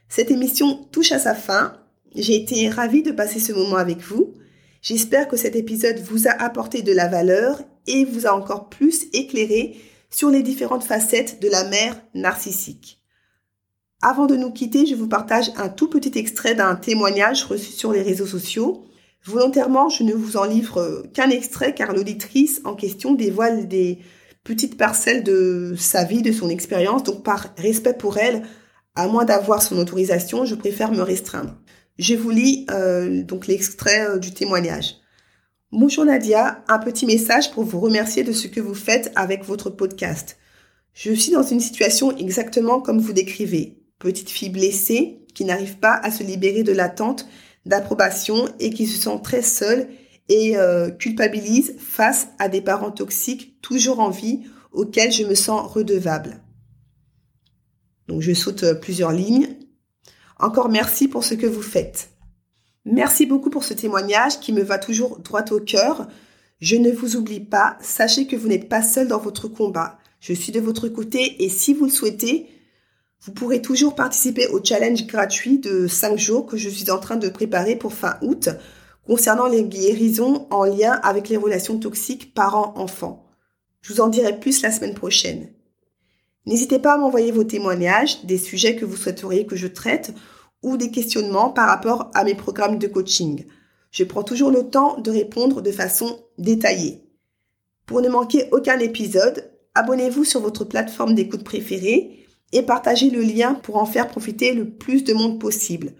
Cette 0.09 0.31
émission 0.31 0.85
touche 0.91 1.11
à 1.11 1.19
sa 1.19 1.35
fin. 1.35 1.82
J'ai 2.15 2.35
été 2.35 2.69
ravie 2.69 3.01
de 3.01 3.11
passer 3.11 3.39
ce 3.39 3.53
moment 3.53 3.77
avec 3.77 3.99
vous. 4.01 4.33
J'espère 4.81 5.27
que 5.27 5.37
cet 5.37 5.55
épisode 5.55 5.99
vous 5.99 6.27
a 6.27 6.31
apporté 6.31 6.83
de 6.83 6.91
la 6.91 7.07
valeur 7.07 7.61
et 7.87 8.05
vous 8.05 8.27
a 8.27 8.33
encore 8.33 8.69
plus 8.69 9.05
éclairé 9.13 9.75
sur 10.11 10.29
les 10.29 10.43
différentes 10.43 10.83
facettes 10.83 11.41
de 11.41 11.49
la 11.49 11.63
mère 11.63 11.99
narcissique. 12.13 12.99
Avant 14.03 14.27
de 14.27 14.35
nous 14.35 14.51
quitter, 14.51 14.85
je 14.85 14.93
vous 14.93 15.07
partage 15.07 15.51
un 15.57 15.69
tout 15.69 15.89
petit 15.89 16.17
extrait 16.19 16.53
d'un 16.53 16.75
témoignage 16.75 17.45
reçu 17.45 17.71
sur 17.71 17.91
les 17.91 18.03
réseaux 18.03 18.27
sociaux. 18.27 18.83
Volontairement, 19.25 19.89
je 19.89 20.03
ne 20.03 20.13
vous 20.13 20.37
en 20.37 20.43
livre 20.43 21.03
qu'un 21.13 21.29
extrait 21.29 21.73
car 21.73 21.93
l'auditrice 21.93 22.61
en 22.65 22.75
question 22.75 23.13
dévoile 23.13 23.67
des 23.67 23.99
petites 24.43 24.77
parcelles 24.77 25.23
de 25.23 25.73
sa 25.77 26.03
vie, 26.03 26.21
de 26.21 26.33
son 26.33 26.49
expérience. 26.49 27.03
Donc 27.03 27.23
par 27.23 27.47
respect 27.57 27.93
pour 27.93 28.17
elle, 28.17 28.43
à 28.93 29.07
moins 29.07 29.25
d'avoir 29.25 29.63
son 29.63 29.77
autorisation, 29.79 30.45
je 30.45 30.53
préfère 30.53 30.91
me 30.91 31.01
restreindre. 31.01 31.55
Je 31.99 32.15
vous 32.15 32.31
lis 32.31 32.65
euh, 32.71 33.21
donc 33.23 33.45
l'extrait 33.45 34.07
euh, 34.07 34.17
du 34.17 34.33
témoignage. 34.33 34.95
Bonjour 35.71 36.05
Nadia, 36.05 36.63
un 36.67 36.79
petit 36.79 37.05
message 37.05 37.51
pour 37.51 37.63
vous 37.65 37.79
remercier 37.79 38.23
de 38.23 38.31
ce 38.31 38.47
que 38.47 38.59
vous 38.59 38.73
faites 38.73 39.11
avec 39.15 39.43
votre 39.43 39.69
podcast. 39.69 40.37
Je 40.93 41.11
suis 41.11 41.31
dans 41.31 41.43
une 41.43 41.59
situation 41.59 42.15
exactement 42.17 42.81
comme 42.81 42.99
vous 42.99 43.13
décrivez. 43.13 43.83
Petite 43.99 44.31
fille 44.31 44.49
blessée 44.49 45.19
qui 45.35 45.45
n'arrive 45.45 45.77
pas 45.77 45.99
à 46.01 46.09
se 46.09 46.23
libérer 46.23 46.63
de 46.63 46.71
l'attente 46.71 47.27
d'approbation 47.67 48.47
et 48.59 48.71
qui 48.71 48.87
se 48.87 48.99
sent 48.99 49.19
très 49.23 49.43
seule 49.43 49.87
et 50.29 50.57
euh, 50.57 50.89
culpabilise 50.89 51.75
face 51.77 52.29
à 52.39 52.49
des 52.49 52.61
parents 52.61 52.91
toxiques 52.91 53.61
toujours 53.61 53.99
en 53.99 54.09
vie 54.09 54.41
auxquels 54.71 55.11
je 55.11 55.25
me 55.25 55.35
sens 55.35 55.71
redevable. 55.71 56.41
Donc 58.07 58.21
je 58.21 58.33
saute 58.33 58.79
plusieurs 58.81 59.11
lignes. 59.11 59.57
Encore 60.39 60.69
merci 60.69 61.07
pour 61.07 61.23
ce 61.23 61.33
que 61.33 61.45
vous 61.45 61.61
faites. 61.61 62.09
Merci 62.85 63.25
beaucoup 63.25 63.49
pour 63.49 63.63
ce 63.63 63.73
témoignage 63.73 64.39
qui 64.39 64.51
me 64.51 64.61
va 64.61 64.77
toujours 64.77 65.19
droit 65.19 65.45
au 65.51 65.59
cœur. 65.59 66.07
Je 66.59 66.75
ne 66.75 66.91
vous 66.91 67.15
oublie 67.15 67.39
pas, 67.39 67.77
sachez 67.81 68.27
que 68.27 68.35
vous 68.35 68.47
n'êtes 68.47 68.69
pas 68.69 68.81
seul 68.81 69.07
dans 69.07 69.19
votre 69.19 69.47
combat. 69.47 69.97
Je 70.19 70.33
suis 70.33 70.51
de 70.51 70.59
votre 70.59 70.87
côté 70.89 71.43
et 71.43 71.49
si 71.49 71.73
vous 71.73 71.85
le 71.85 71.91
souhaitez, 71.91 72.47
vous 73.21 73.31
pourrez 73.31 73.61
toujours 73.61 73.95
participer 73.95 74.47
au 74.47 74.63
challenge 74.63 75.07
gratuit 75.07 75.59
de 75.59 75.87
5 75.87 76.17
jours 76.17 76.45
que 76.45 76.57
je 76.57 76.69
suis 76.69 76.91
en 76.91 76.99
train 76.99 77.15
de 77.15 77.29
préparer 77.29 77.77
pour 77.77 77.93
fin 77.93 78.17
août 78.21 78.49
concernant 79.05 79.47
les 79.47 79.63
guérisons 79.63 80.47
en 80.49 80.65
lien 80.65 80.93
avec 81.03 81.29
les 81.29 81.37
relations 81.37 81.77
toxiques 81.77 82.33
parents-enfants. 82.33 83.25
Je 83.81 83.93
vous 83.93 84.01
en 84.01 84.07
dirai 84.07 84.39
plus 84.39 84.61
la 84.61 84.71
semaine 84.71 84.93
prochaine. 84.93 85.49
N'hésitez 86.45 86.79
pas 86.79 86.93
à 86.93 86.97
m'envoyer 86.97 87.31
vos 87.31 87.43
témoignages, 87.43 88.23
des 88.25 88.37
sujets 88.37 88.75
que 88.75 88.85
vous 88.85 88.97
souhaiteriez 88.97 89.45
que 89.45 89.55
je 89.55 89.67
traite 89.67 90.13
ou 90.61 90.77
des 90.77 90.91
questionnements 90.91 91.49
par 91.49 91.67
rapport 91.67 92.11
à 92.13 92.23
mes 92.23 92.35
programmes 92.35 92.79
de 92.79 92.87
coaching. 92.87 93.45
Je 93.91 94.03
prends 94.03 94.23
toujours 94.23 94.51
le 94.51 94.69
temps 94.69 94.99
de 94.99 95.11
répondre 95.11 95.61
de 95.61 95.71
façon 95.71 96.19
détaillée. 96.37 97.03
Pour 97.85 98.01
ne 98.01 98.09
manquer 98.09 98.49
aucun 98.51 98.79
épisode, 98.79 99.51
abonnez-vous 99.75 100.23
sur 100.23 100.41
votre 100.41 100.65
plateforme 100.65 101.15
d'écoute 101.15 101.43
préférée 101.43 102.25
et 102.51 102.61
partagez 102.61 103.09
le 103.09 103.21
lien 103.21 103.55
pour 103.55 103.77
en 103.77 103.85
faire 103.85 104.07
profiter 104.07 104.53
le 104.53 104.69
plus 104.69 105.03
de 105.03 105.13
monde 105.13 105.39
possible. 105.39 105.93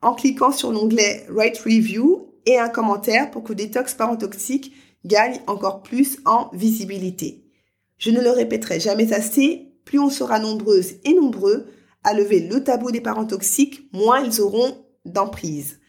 en 0.01 0.13
cliquant 0.13 0.51
sur 0.51 0.71
l'onglet 0.71 1.25
Write 1.29 1.59
Review 1.59 2.33
et 2.45 2.59
un 2.59 2.67
commentaire 2.69 3.31
pour 3.31 3.43
que 3.43 3.53
Détox 3.53 3.93
Parent 3.93 4.17
Toxique 4.17 4.73
gagne 5.05 5.39
encore 5.47 5.83
plus 5.83 6.19
en 6.25 6.49
visibilité. 6.53 7.43
Je 7.97 8.11
ne 8.11 8.21
le 8.21 8.31
répéterai 8.31 8.79
jamais 8.79 9.13
assez, 9.13 9.73
plus 9.85 9.99
on 9.99 10.09
sera 10.09 10.39
nombreuses 10.39 10.95
et 11.03 11.13
nombreux 11.13 11.67
à 12.03 12.13
lever 12.13 12.41
le 12.41 12.63
tabou 12.63 12.91
des 12.91 13.01
parents 13.01 13.25
toxiques, 13.25 13.89
moins 13.91 14.23
ils 14.23 14.39
auront 14.39 14.85
d'emprise. 15.05 15.79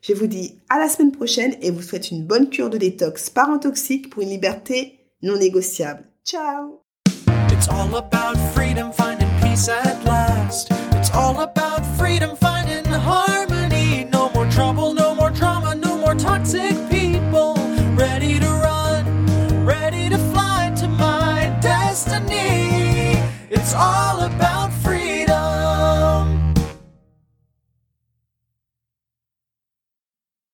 Je 0.00 0.12
vous 0.12 0.26
dis 0.26 0.60
à 0.68 0.78
la 0.78 0.88
semaine 0.88 1.12
prochaine 1.12 1.56
et 1.60 1.70
vous 1.70 1.82
souhaite 1.82 2.10
une 2.10 2.24
bonne 2.24 2.48
cure 2.48 2.70
de 2.70 2.78
détox 2.78 3.30
parent 3.30 3.58
toxique 3.58 4.10
pour 4.10 4.22
une 4.22 4.30
liberté 4.30 4.98
non 5.22 5.36
négociable. 5.36 6.04
Ciao 6.24 6.82
At 9.66 10.04
last. 10.04 10.68
It's 10.92 11.10
all 11.10 11.40
about 11.40 11.84
freedom, 11.98 12.36
finding 12.36 12.84
harmony. 12.84 13.47